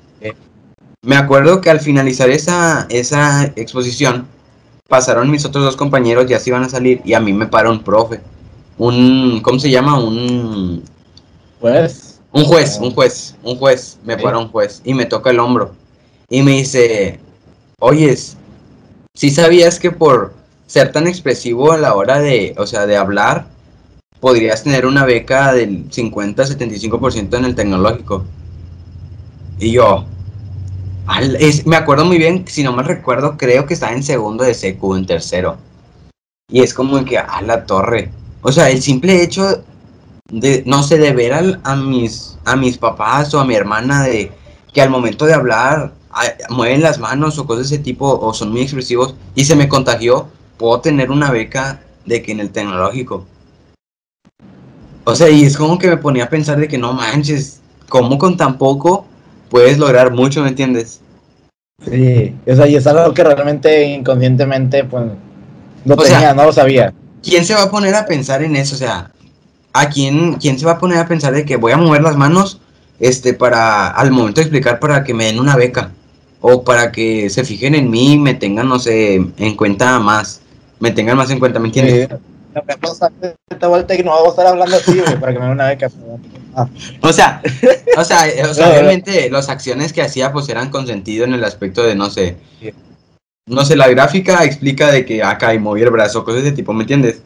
Me 1.02 1.16
acuerdo 1.16 1.60
que 1.60 1.70
al 1.70 1.80
finalizar 1.80 2.30
esa, 2.30 2.86
esa 2.88 3.44
exposición, 3.56 4.26
pasaron 4.88 5.30
mis 5.30 5.44
otros 5.44 5.64
dos 5.64 5.76
compañeros, 5.76 6.26
ya 6.26 6.40
se 6.40 6.50
iban 6.50 6.62
a 6.64 6.68
salir 6.68 7.00
y 7.04 7.12
a 7.14 7.20
mí 7.20 7.32
me 7.32 7.46
paró 7.46 7.70
un 7.70 7.82
profe. 7.82 8.20
Un, 8.78 9.40
¿cómo 9.42 9.58
se 9.58 9.70
llama? 9.70 9.98
Un, 9.98 10.82
Pues. 11.60 12.13
Un 12.34 12.44
juez, 12.44 12.78
un 12.80 12.90
juez, 12.92 13.36
un 13.42 13.56
juez, 13.56 13.98
me 14.04 14.16
Sí. 14.16 14.22
para 14.22 14.38
un 14.38 14.48
juez 14.48 14.82
y 14.84 14.92
me 14.92 15.06
toca 15.06 15.30
el 15.30 15.38
hombro 15.38 15.72
y 16.28 16.42
me 16.42 16.52
dice, 16.52 17.18
oyes, 17.78 18.36
si 19.14 19.30
sabías 19.30 19.78
que 19.78 19.90
por 19.92 20.34
ser 20.66 20.90
tan 20.92 21.06
expresivo 21.06 21.70
a 21.72 21.78
la 21.78 21.94
hora 21.94 22.18
de, 22.20 22.54
o 22.58 22.66
sea, 22.66 22.86
de 22.86 22.96
hablar, 22.96 23.46
podrías 24.20 24.64
tener 24.64 24.84
una 24.86 25.04
beca 25.04 25.52
del 25.52 25.88
50-75% 25.90 27.36
en 27.36 27.44
el 27.44 27.54
tecnológico? 27.54 28.24
Y 29.60 29.70
yo, 29.72 30.04
al- 31.06 31.36
es- 31.36 31.66
me 31.66 31.76
acuerdo 31.76 32.04
muy 32.04 32.18
bien, 32.18 32.44
si 32.48 32.64
no 32.64 32.72
mal 32.72 32.86
recuerdo, 32.86 33.36
creo 33.36 33.66
que 33.66 33.74
estaba 33.74 33.92
en 33.92 34.02
segundo 34.02 34.42
de 34.42 34.54
secu, 34.54 34.96
en 34.96 35.06
tercero. 35.06 35.56
Y 36.50 36.62
es 36.62 36.74
como 36.74 37.02
que, 37.04 37.16
a 37.18 37.40
la 37.42 37.64
torre. 37.64 38.10
O 38.42 38.50
sea, 38.50 38.70
el 38.70 38.82
simple 38.82 39.22
hecho 39.22 39.62
de, 40.40 40.62
no 40.66 40.82
sé, 40.82 40.98
de 40.98 41.12
ver 41.12 41.32
al- 41.32 41.60
a, 41.64 41.76
mis, 41.76 42.38
a 42.44 42.56
mis 42.56 42.76
papás 42.78 43.32
o 43.34 43.40
a 43.40 43.44
mi 43.44 43.54
hermana 43.54 44.02
de 44.02 44.32
que 44.72 44.82
al 44.82 44.90
momento 44.90 45.24
de 45.26 45.34
hablar 45.34 45.92
a- 46.10 46.52
mueven 46.52 46.82
las 46.82 46.98
manos 46.98 47.38
o 47.38 47.46
cosas 47.46 47.68
de 47.70 47.76
ese 47.76 47.84
tipo 47.84 48.06
o 48.18 48.34
son 48.34 48.50
muy 48.50 48.62
expresivos 48.62 49.14
y 49.34 49.44
se 49.44 49.54
me 49.56 49.68
contagió, 49.68 50.28
puedo 50.58 50.80
tener 50.80 51.10
una 51.10 51.30
beca 51.30 51.80
de 52.04 52.22
que 52.22 52.32
en 52.32 52.40
el 52.40 52.50
tecnológico. 52.50 53.26
O 55.04 55.14
sea, 55.14 55.28
y 55.28 55.44
es 55.44 55.56
como 55.56 55.78
que 55.78 55.88
me 55.88 55.96
ponía 55.98 56.24
a 56.24 56.28
pensar 56.30 56.58
de 56.58 56.68
que 56.68 56.78
no 56.78 56.92
manches, 56.92 57.60
¿cómo 57.88 58.18
con 58.18 58.36
tan 58.36 58.56
poco 58.58 59.06
puedes 59.50 59.78
lograr 59.78 60.10
mucho, 60.12 60.42
me 60.42 60.48
entiendes? 60.48 61.00
Sí. 61.84 62.34
O 62.46 62.56
sea, 62.56 62.66
y 62.66 62.76
es 62.76 62.86
algo 62.86 63.12
que 63.12 63.22
realmente 63.24 63.84
inconscientemente, 63.86 64.84
pues. 64.84 65.04
Lo 65.84 65.94
O 65.96 66.00
sea- 66.02 66.14
tenía, 66.18 66.34
no 66.34 66.44
lo 66.44 66.52
sabía. 66.52 66.94
¿Quién 67.22 67.44
se 67.44 67.54
va 67.54 67.64
a 67.64 67.70
poner 67.70 67.94
a 67.94 68.06
pensar 68.06 68.42
en 68.42 68.56
eso? 68.56 68.74
O 68.74 68.78
sea, 68.78 69.10
¿a 69.74 69.88
quién, 69.90 70.34
quién 70.34 70.58
se 70.58 70.64
va 70.64 70.72
a 70.72 70.78
poner 70.78 70.98
a 70.98 71.06
pensar 71.06 71.34
de 71.34 71.44
que 71.44 71.56
voy 71.56 71.72
a 71.72 71.76
mover 71.76 72.00
las 72.00 72.16
manos 72.16 72.60
este, 73.00 73.34
para, 73.34 73.88
al 73.88 74.10
momento 74.12 74.40
de 74.40 74.44
explicar, 74.46 74.80
para 74.80 75.04
que 75.04 75.12
me 75.12 75.24
den 75.26 75.38
una 75.38 75.56
beca? 75.56 75.90
O 76.40 76.62
para 76.62 76.92
que 76.92 77.28
se 77.28 77.44
fijen 77.44 77.74
en 77.74 77.90
mí 77.90 78.12
y 78.12 78.18
me 78.18 78.34
tengan, 78.34 78.68
no 78.68 78.78
sé, 78.78 79.14
en 79.16 79.56
cuenta 79.56 79.98
más. 79.98 80.40
Me 80.78 80.90
tengan 80.90 81.16
más 81.16 81.30
en 81.30 81.38
cuenta, 81.38 81.58
¿me 81.58 81.68
entiendes? 81.68 82.08
Sí. 82.10 82.16
Lo 82.54 82.62
que 82.62 82.76
pasa 82.76 83.10
es 83.20 83.34
que 83.50 83.56
te 83.56 83.66
voy 83.66 83.78
a 83.78 83.82
estar 83.82 84.46
hablando 84.46 84.76
así, 84.76 85.00
güey, 85.00 85.18
para 85.18 85.32
que 85.32 85.38
me 85.38 85.46
den 85.46 85.54
una 85.54 85.66
beca. 85.68 85.90
Ah, 86.54 86.68
O 87.00 87.12
sea, 87.12 87.42
o 87.96 88.04
sea, 88.04 88.28
eh, 88.28 88.44
o 88.48 88.54
sea, 88.54 88.66
No, 88.68 88.72
no. 88.74 88.78
obviamente 88.78 89.28
las 89.28 89.48
acciones 89.48 89.92
que 89.92 90.02
hacía 90.02 90.32
pues 90.32 90.48
eran 90.48 90.70
con 90.70 90.86
sentido 90.86 91.24
en 91.24 91.34
el 91.34 91.42
aspecto 91.42 91.82
de, 91.82 91.96
no 91.96 92.10
sé, 92.10 92.36
Sí. 92.60 92.70
no 93.48 93.64
sé, 93.64 93.74
la 93.74 93.88
gráfica 93.88 94.44
explica 94.44 94.92
de 94.92 95.04
que 95.04 95.20
acá 95.22 95.52
y 95.52 95.58
moví 95.58 95.82
el 95.82 95.90
brazo, 95.90 96.24
cosas 96.24 96.44
de 96.44 96.52
tipo, 96.52 96.72
¿me 96.72 96.82
entiendes? 96.84 97.22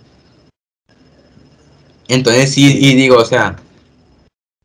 Entonces 2.09 2.53
sí, 2.53 2.79
y 2.81 2.95
digo, 2.95 3.19
o 3.19 3.25
sea, 3.25 3.57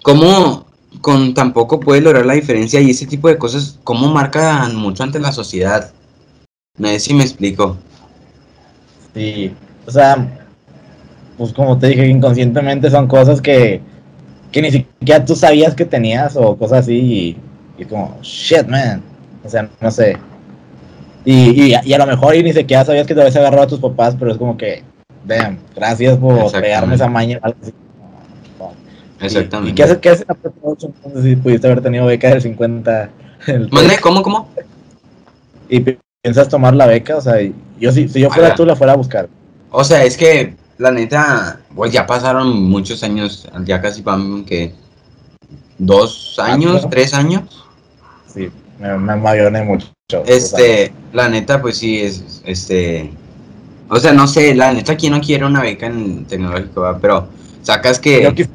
¿cómo 0.02 0.66
con 1.02 1.34
tan 1.34 1.52
poco 1.52 1.80
puedes 1.80 2.04
lograr 2.04 2.26
la 2.26 2.34
diferencia 2.34 2.80
y 2.80 2.92
ese 2.92 3.06
tipo 3.06 3.28
de 3.28 3.38
cosas, 3.38 3.80
cómo 3.84 4.08
marcan 4.08 4.76
mucho 4.76 5.04
ante 5.04 5.20
la 5.20 5.34
sociedad? 5.34 5.92
No 6.78 6.88
sé 6.88 7.00
si 7.00 7.14
me 7.14 7.24
explico. 7.24 7.78
Sí, 9.14 9.54
o 9.86 9.92
sea, 9.92 10.46
pues 11.38 11.52
como 11.54 11.78
te 11.78 11.88
dije, 11.88 12.08
inconscientemente 12.08 12.90
son 12.90 13.08
cosas 13.08 13.42
que, 13.42 13.82
que 14.52 14.62
ni 14.62 14.72
siquiera 14.72 15.26
tú 15.26 15.36
sabías 15.36 15.76
que 15.76 15.86
tenías 15.86 16.36
o 16.38 16.56
cosas 16.56 16.80
así 16.80 16.96
y, 17.78 17.82
y 17.82 17.86
como, 17.86 18.18
shit, 18.22 18.68
man, 18.68 19.02
o 19.44 19.50
sea, 19.50 19.70
no 19.82 19.92
sé. 19.92 20.18
Y, 21.26 21.74
y, 21.74 21.76
y 21.84 21.94
a 21.94 21.98
lo 21.98 22.06
mejor 22.06 22.36
y 22.36 22.44
ni 22.44 22.54
siquiera 22.54 22.86
sabías 22.86 23.06
que 23.06 23.14
te 23.14 23.22
habías 23.22 23.36
agarrado 23.36 23.64
a 23.64 23.68
tus 23.68 23.80
papás, 23.80 24.16
pero 24.18 24.32
es 24.32 24.38
como 24.38 24.56
que, 24.58 24.84
damn, 25.26 25.58
gracias 25.76 26.18
por 26.18 26.52
pegarme 26.52 26.96
esa 26.96 27.08
maña. 27.08 27.40
Y- 29.20 29.26
Exactamente. 29.26 29.72
¿Y, 29.72 29.76
qué 29.76 29.84
haces 29.84 29.98
qué 30.00 30.10
haces 30.10 30.22
en 30.22 30.28
la 30.30 30.36
prepa 30.36 30.58
ocho, 30.64 30.88
entonces 30.88 31.24
si 31.24 31.36
pudiste 31.38 31.68
haber 31.68 31.82
tenido 31.82 32.06
beca 32.06 32.30
del 32.30 32.42
50? 32.42 33.10
el-. 33.48 33.70
¿Cómo, 34.02 34.22
cómo? 34.22 34.50
y 35.70 35.80
pi- 35.80 35.98
piensas 36.22 36.50
tomar 36.50 36.76
la 36.76 36.86
beca, 36.88 37.18
o 37.18 37.22
sea, 37.22 37.36
yo 37.80 37.92
si, 37.92 38.08
si 38.08 38.20
yo 38.20 38.30
fuera 38.30 38.54
tú 38.54 38.66
la 38.66 38.76
fuera 38.76 38.94
a 38.94 38.98
buscar. 38.98 39.30
O 39.72 39.84
sea, 39.84 40.04
es 40.04 40.18
que 40.18 40.56
la 40.78 40.92
neta, 40.92 41.60
pues 41.76 41.92
ya 41.92 42.06
pasaron 42.06 42.64
muchos 42.64 43.04
años, 43.04 43.48
ya 43.66 43.82
casi 43.82 44.02
van 44.02 44.44
que 44.46 44.74
dos 45.78 46.38
años, 46.40 46.74
Cuatro. 46.74 46.90
tres 46.90 47.14
años. 47.14 47.66
Sí, 48.32 48.50
me, 48.80 48.98
me 48.98 49.64
mucho. 49.64 49.88
Este, 50.26 50.94
la 51.12 51.30
neta, 51.30 51.62
pues 51.62 51.78
sí, 51.78 52.00
es, 52.02 52.42
este, 52.46 53.10
o 53.90 54.00
sea, 54.00 54.14
no 54.14 54.28
sé, 54.28 54.56
la 54.56 54.74
neta, 54.74 54.96
¿quién 54.98 55.14
no 55.14 55.22
quiere 55.22 55.46
una 55.46 55.62
beca 55.62 55.86
en 55.88 56.26
tecnológico? 56.26 56.82
va? 56.82 56.98
Pero 57.00 57.28
sacas 57.62 57.98
Yo 57.98 58.34
que, 58.34 58.48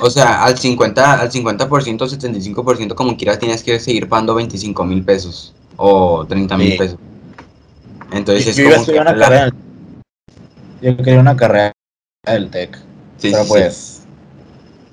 o 0.00 0.10
sea, 0.10 0.44
al 0.44 0.56
50, 0.58 1.20
al 1.20 1.30
50%, 1.30 2.08
75% 2.08 2.94
como 2.94 3.16
quieras 3.16 3.38
tienes 3.38 3.62
que 3.62 3.78
seguir 3.78 4.08
pagando 4.08 4.34
25 4.34 4.84
mil 4.84 5.02
pesos 5.04 5.54
o 5.76 6.24
30 6.26 6.56
mil 6.56 6.72
Sí. 6.72 6.78
pesos. 6.78 6.98
Entonces 8.12 8.44
yo 8.44 8.50
es 8.50 8.58
iba 8.58 8.68
a 8.70 8.72
como 8.72 8.80
estudiar 8.82 9.06
una 9.08 9.18
carrera. 9.18 9.50
Yo 10.80 10.96
quería 10.96 11.20
una 11.20 11.36
carrera 11.36 11.72
del 12.24 12.48
TEC, 12.50 12.76
sí, 13.18 13.30
pero 13.30 13.42
sí, 13.44 13.48
pues. 13.48 14.02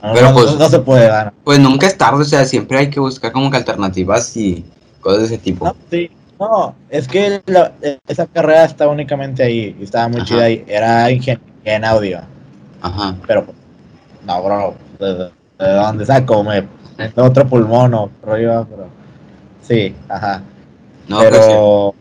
no- 0.04 0.14
Pero 0.14 0.28
no, 0.30 0.34
pues- 0.34 0.56
no 0.58 0.70
se 0.70 0.80
puede 0.80 1.08
dar. 1.08 1.34
Pues 1.44 1.60
nunca 1.60 1.88
es 1.88 1.98
tarde, 1.98 2.22
o 2.22 2.26
sea, 2.26 2.44
siempre 2.46 2.78
hay 2.78 2.90
que 2.90 3.00
buscar 3.00 3.32
como 3.32 3.50
que 3.50 3.58
alternativas 3.58 4.36
y 4.36 4.66
cosas 5.00 5.20
de 5.22 5.26
ese 5.26 5.38
tipo. 5.38 5.66
No, 5.66 5.76
sí, 5.90 6.10
no, 6.40 6.76
es 6.90 7.08
que 7.08 7.42
la- 7.46 7.72
esa 8.08 8.28
carrera 8.28 8.66
estaba 8.66 8.92
únicamente 8.92 9.44
ahí 9.44 9.76
y 9.80 9.84
estaba 9.84 10.08
muy 10.08 10.18
Ajá. 10.18 10.26
chida 10.26 10.44
ahí. 10.44 10.64
Era 10.68 11.10
ingeniería 11.12 11.42
en 11.64 11.86
audio, 11.86 12.20
Ajá. 12.82 13.16
pero 13.28 13.46
pues, 13.46 13.58
no, 14.26 14.44
bro, 14.44 14.76
¿de, 15.00 15.14
de- 15.14 15.32
de 15.60 15.74
dónde 15.74 16.06
saco? 16.06 16.44
Me, 16.44 16.62
de 16.98 17.22
otro 17.22 17.48
pulmón 17.48 17.94
o 17.94 18.10
rollo, 18.24 18.66
pero. 18.70 18.88
Sí, 19.62 19.96
ajá. 20.10 20.42
No, 21.08 21.18
pues 21.20 21.30
pero. 21.32 21.96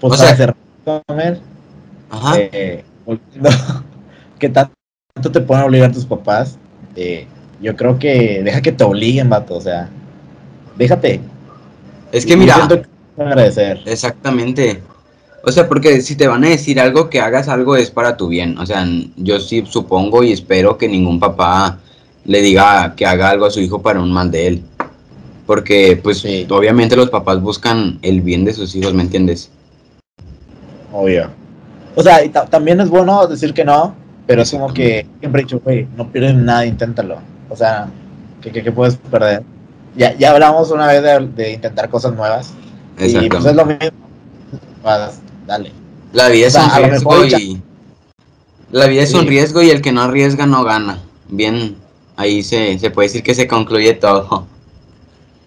Pues 0.00 0.12
O 0.12 0.16
para 0.16 0.28
sea- 0.28 0.36
cerrar 0.36 0.56
con 0.84 1.20
él, 1.20 1.40
Ajá. 2.10 2.34
eh, 2.38 2.84
volviendo, 3.04 3.48
que 4.38 4.48
tanto 4.48 4.72
te 5.32 5.40
pueden 5.40 5.64
obligar 5.64 5.92
tus 5.92 6.04
papás, 6.04 6.58
eh, 6.96 7.26
yo 7.60 7.74
creo 7.76 7.98
que 7.98 8.42
deja 8.44 8.60
que 8.60 8.72
te 8.72 8.84
obliguen, 8.84 9.28
vato, 9.30 9.54
o 9.56 9.60
sea, 9.60 9.88
déjate. 10.76 11.20
es 12.12 12.26
que 12.26 12.36
mira, 12.36 12.54
siento 12.54 12.82
agradecer. 13.18 13.80
exactamente. 13.86 14.82
O 15.44 15.52
sea, 15.52 15.68
porque 15.68 16.00
si 16.00 16.16
te 16.16 16.26
van 16.26 16.44
a 16.44 16.48
decir 16.48 16.80
algo, 16.80 17.08
que 17.08 17.20
hagas 17.20 17.48
algo 17.48 17.76
es 17.76 17.90
para 17.90 18.16
tu 18.16 18.26
bien. 18.28 18.58
O 18.58 18.66
sea, 18.66 18.84
yo 19.16 19.38
sí 19.38 19.62
supongo 19.68 20.24
y 20.24 20.32
espero 20.32 20.76
que 20.76 20.88
ningún 20.88 21.20
papá 21.20 21.78
le 22.24 22.42
diga 22.42 22.94
que 22.96 23.06
haga 23.06 23.30
algo 23.30 23.46
a 23.46 23.50
su 23.50 23.60
hijo 23.60 23.80
para 23.80 24.00
un 24.00 24.12
mal 24.12 24.30
de 24.32 24.46
él. 24.48 24.62
Porque, 25.46 26.00
pues, 26.02 26.18
Sí. 26.18 26.44
obviamente 26.50 26.96
los 26.96 27.10
papás 27.10 27.40
buscan 27.40 28.00
el 28.02 28.20
bien 28.22 28.44
de 28.44 28.52
sus 28.52 28.74
hijos, 28.74 28.92
¿me 28.92 29.02
entiendes? 29.04 29.48
Obvio. 30.92 31.30
O 31.94 32.02
sea, 32.02 32.24
y 32.24 32.28
también 32.30 32.80
es 32.80 32.88
bueno 32.88 33.26
decir 33.28 33.54
que 33.54 33.64
no, 33.64 33.94
pero 34.26 34.42
es 34.42 34.50
como 34.50 34.72
que 34.74 35.06
siempre 35.20 35.42
he 35.42 35.44
dicho, 35.44 35.60
güey, 35.64 35.86
no 35.96 36.10
pierdes 36.10 36.34
nada, 36.34 36.66
inténtalo. 36.66 37.18
O 37.48 37.54
sea, 37.56 37.88
¿qué, 38.42 38.50
qué, 38.50 38.62
qué 38.64 38.72
puedes 38.72 38.96
perder? 38.96 39.42
Ya, 39.96 40.12
ya 40.16 40.32
hablamos 40.32 40.70
una 40.72 40.88
vez 40.88 41.02
de, 41.02 41.26
de 41.42 41.52
intentar 41.52 41.88
cosas 41.88 42.12
nuevas. 42.14 42.52
Y 42.98 43.28
pues 43.28 43.44
es 43.44 43.54
lo 43.54 43.66
mismo. 43.66 43.90
Dale. 45.46 45.72
La 46.12 46.28
vida 46.28 46.46
O 46.46 46.48
es 46.48 46.56
un 46.56 46.70
riesgo 46.70 47.24
y... 47.24 47.62
La 48.70 48.86
vida 48.86 49.02
es 49.02 49.14
un 49.14 49.22
Sí. 49.22 49.28
riesgo 49.28 49.62
y 49.62 49.70
el 49.70 49.80
que 49.82 49.92
no 49.92 50.02
arriesga 50.02 50.46
no 50.46 50.64
gana. 50.64 50.98
Bien, 51.28 51.76
ahí 52.16 52.42
se, 52.42 52.78
se 52.78 52.90
puede 52.90 53.08
decir 53.08 53.22
que 53.22 53.34
se 53.34 53.46
concluye 53.46 53.94
todo. 53.94 54.46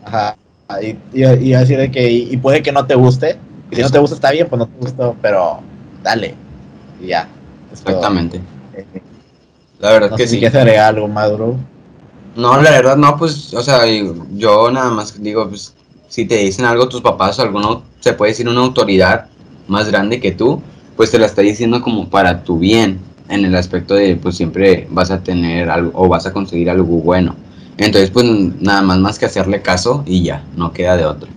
Ajá. 0.04 0.36
Y, 0.82 0.96
y, 1.14 1.26
y 1.50 1.54
así 1.54 1.76
de 1.76 1.90
que, 1.92 2.10
y, 2.10 2.30
y 2.34 2.38
puede 2.38 2.62
que 2.62 2.72
no 2.72 2.86
te 2.86 2.96
guste. 2.96 3.38
Y 3.72 3.76
si 3.76 3.82
no 3.82 3.90
te 3.90 4.00
gusta, 4.00 4.16
está 4.16 4.32
bien, 4.32 4.48
pues 4.48 4.60
no 4.60 4.68
te 4.68 4.78
gustó, 4.80 5.16
pero 5.22 5.60
dale. 6.04 6.36
Y 7.02 7.08
ya. 7.08 7.28
Todo. 7.28 7.72
Exactamente. 7.74 8.42
Eh, 8.74 8.86
La 9.80 9.92
verdad 9.92 10.12
No 10.12 10.16
que 10.18 10.24
sé 10.24 10.30
si 10.30 10.36
sí. 10.36 10.40
quieres 10.40 10.56
agregar 10.58 10.96
algo 10.96 11.08
más, 11.08 11.32
bro. 11.34 11.56
No, 12.36 12.62
la 12.62 12.72
verdad 12.72 12.96
no, 12.98 13.18
pues, 13.18 13.54
o 13.54 13.62
sea, 13.62 13.82
yo 14.34 14.72
nada 14.72 14.92
más 14.92 15.22
digo, 15.22 15.50
pues, 15.50 15.74
si 16.10 16.26
te 16.26 16.36
dicen 16.38 16.66
algo 16.66 16.90
tus 16.90 17.02
papás 17.02 17.40
o 17.40 17.44
alguno 17.44 17.84
se 18.00 18.14
puede 18.14 18.32
decir 18.32 18.50
una 18.50 18.62
autoridad 18.62 19.28
más 19.68 19.90
grande 19.90 20.20
que 20.20 20.32
tú, 20.32 20.62
pues 20.98 21.12
te 21.12 21.20
la 21.20 21.28
está 21.28 21.42
diciendo 21.42 21.82
como 21.82 22.10
para 22.10 22.44
tu 22.44 22.60
bien, 22.60 23.00
en 23.30 23.46
el 23.46 23.56
aspecto 23.56 23.94
de 23.94 24.16
pues 24.16 24.36
siempre 24.36 24.88
vas 24.90 25.12
a 25.12 25.22
tener 25.22 25.70
algo 25.70 25.92
o 25.94 26.10
vas 26.10 26.26
a 26.26 26.34
conseguir 26.34 26.70
algo 26.70 26.98
bueno. 26.98 27.36
Entonces 27.78 28.10
pues 28.10 28.26
nada 28.60 28.82
más 28.82 29.00
más 29.00 29.20
que 29.20 29.28
hacerle 29.28 29.62
caso 29.62 30.04
y 30.06 30.24
ya, 30.24 30.44
no 30.58 30.74
queda 30.74 30.98
de 30.98 31.06
otro. 31.06 31.30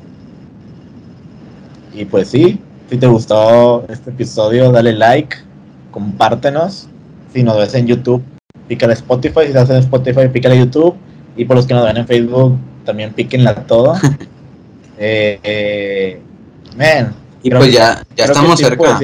Y 1.94 2.06
pues 2.06 2.28
sí, 2.28 2.58
si 2.88 2.96
te 2.96 3.06
gustó 3.06 3.85
este 3.88 4.11
episodio, 4.11 4.72
dale 4.72 4.94
like, 4.94 5.37
compártenos. 5.90 6.88
Si 7.35 7.42
nos 7.42 7.58
ves 7.58 7.74
en 7.74 7.87
YouTube, 7.87 8.22
pícale 8.66 8.94
Spotify. 8.94 9.40
Si 9.42 9.48
estás 9.48 9.70
en 9.70 9.76
Spotify, 9.76 10.28
pícale 10.32 10.58
YouTube. 10.58 10.94
Y 11.37 11.44
por 11.44 11.56
los 11.56 11.66
que 11.66 11.74
nos 11.74 11.85
ven 11.85 11.98
en 11.98 12.06
Facebook, 12.06 12.56
también 12.85 13.12
píquenla 13.12 13.54
todo. 13.66 13.94
eh, 14.98 15.40
eh, 15.42 16.20
man, 16.76 17.14
Y 17.42 17.50
pues 17.50 17.72
ya, 17.72 18.02
ya 18.16 18.24
estamos 18.26 18.59
cerca. 18.59 18.98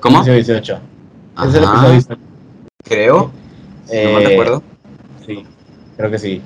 ¿Cómo? 0.00 0.18
Episodio 0.18 0.34
18. 0.36 0.80
Ajá, 1.34 1.48
Es 1.48 1.54
el 1.54 1.64
episodio 1.64 1.90
18. 1.92 2.16
creo. 2.84 3.30
si 3.86 3.92
no 3.96 4.18
Eh, 4.20 4.24
recuerdo. 4.28 4.62
Sí, 5.26 5.44
creo 5.96 6.10
que 6.10 6.18
sí. 6.18 6.40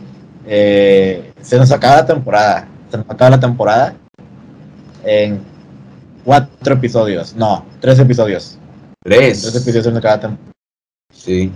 Eh, 0.47 1.33
se 1.41 1.57
nos 1.59 1.71
acaba 1.73 1.97
la 1.97 2.07
temporada. 2.07 2.69
Se 2.91 2.97
nos 2.99 3.07
acaba 3.09 3.31
la 3.31 3.41
temporada 3.41 3.95
en 5.05 5.41
cuatro 6.25 6.75
episodios. 6.75 7.35
No, 7.37 7.65
tres 7.81 7.99
episodios. 7.99 8.59
Tres 9.03 9.43
Tres. 9.43 9.57
episodios 9.57 9.87
acaba 9.97 10.17
la 10.17 10.21
temporada. 10.21 10.53
Sí. 11.13 11.51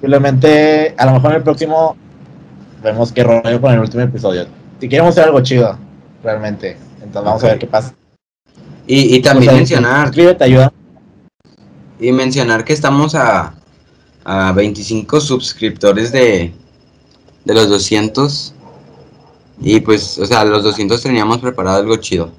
Posiblemente, 0.00 0.94
a 0.96 1.06
lo 1.06 1.12
mejor 1.12 1.30
en 1.32 1.36
el 1.36 1.42
próximo 1.42 1.96
vemos 2.82 3.12
qué 3.12 3.22
rollo 3.22 3.60
con 3.60 3.72
el 3.72 3.80
último 3.80 4.02
episodio. 4.02 4.46
Si 4.80 4.88
queremos 4.88 5.10
hacer 5.10 5.24
algo 5.24 5.40
chido, 5.42 5.78
realmente. 6.22 6.76
Entonces 7.02 7.22
vamos 7.24 7.44
a 7.44 7.46
ver 7.48 7.58
qué 7.58 7.66
pasa. 7.66 7.94
Y, 8.86 9.16
y 9.16 9.20
también 9.22 9.50
O 9.50 9.52
sea, 9.52 9.58
mencionar, 9.58 10.06
Suscríbete, 10.06 10.44
ayuda. 10.44 10.72
y 12.00 12.12
mencionar 12.12 12.64
que 12.64 12.72
estamos 12.72 13.14
a, 13.14 13.54
a 14.24 14.52
25 14.52 15.20
suscriptores 15.20 16.10
de, 16.12 16.52
de 17.44 17.54
los 17.54 17.68
200. 17.68 18.54
Y 19.60 19.80
pues, 19.80 20.18
o 20.18 20.24
sea, 20.26 20.44
los 20.44 20.62
200 20.64 21.02
teníamos 21.02 21.38
preparado 21.38 21.78
algo 21.78 21.96
chido. 21.96 22.30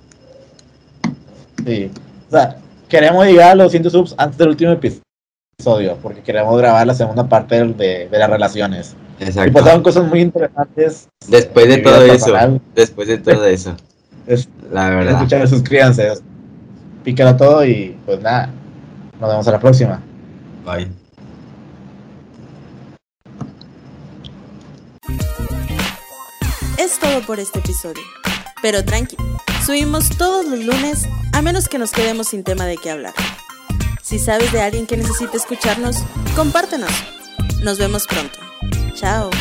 Sí. 1.65 1.91
O 2.27 2.31
sea, 2.31 2.57
queremos 2.89 3.25
llegar 3.25 3.51
a 3.51 3.55
los 3.55 3.71
100 3.71 3.89
subs 3.91 4.15
antes 4.17 4.37
del 4.37 4.49
último 4.49 4.71
episodio, 4.71 5.97
porque 6.01 6.21
queremos 6.21 6.57
grabar 6.57 6.87
la 6.87 6.95
segunda 6.95 7.27
parte 7.29 7.55
del- 7.55 7.77
de, 7.77 8.07
de 8.09 8.17
las 8.17 8.29
relaciones. 8.29 8.95
Y 9.21 9.25
Exacto. 9.25 9.53
pasaron 9.53 9.83
cosas 9.83 10.07
muy 10.07 10.21
interesantes. 10.21 11.07
Después 11.27 11.67
de 11.67 11.77
todo 11.77 12.01
eso, 12.03 12.25
personal. 12.25 12.61
después 12.75 13.07
de 13.07 13.17
todo 13.19 13.45
eso, 13.45 13.75
Es- 14.25 14.49
la 14.71 14.89
verdad. 14.89 15.13
Escuchar, 15.13 15.47
suscríbanse. 15.47 16.11
Pícalo 17.03 17.35
todo 17.37 17.63
y 17.63 17.95
pues 18.05 18.19
nada. 18.19 18.49
Nos 19.19 19.29
vemos 19.29 19.47
a 19.47 19.51
la 19.51 19.59
próxima. 19.59 20.01
Bye. 20.65 20.89
Es 26.77 26.99
todo 26.99 27.21
por 27.25 27.39
este 27.39 27.59
episodio. 27.59 28.01
Pero 28.61 28.83
tranqui, 28.83 29.17
subimos 29.65 30.09
todos 30.17 30.45
los 30.45 30.59
lunes 30.63 31.03
a 31.33 31.41
menos 31.41 31.67
que 31.67 31.77
nos 31.77 31.91
quedemos 31.91 32.27
sin 32.29 32.43
tema 32.43 32.65
de 32.65 32.77
qué 32.77 32.91
hablar. 32.91 33.13
Si 34.01 34.19
sabes 34.19 34.51
de 34.51 34.61
alguien 34.61 34.87
que 34.87 34.97
necesite 34.97 35.37
escucharnos, 35.37 35.97
compártenos. 36.35 36.91
Nos 37.63 37.77
vemos 37.77 38.05
pronto. 38.07 38.39
Chao. 38.95 39.40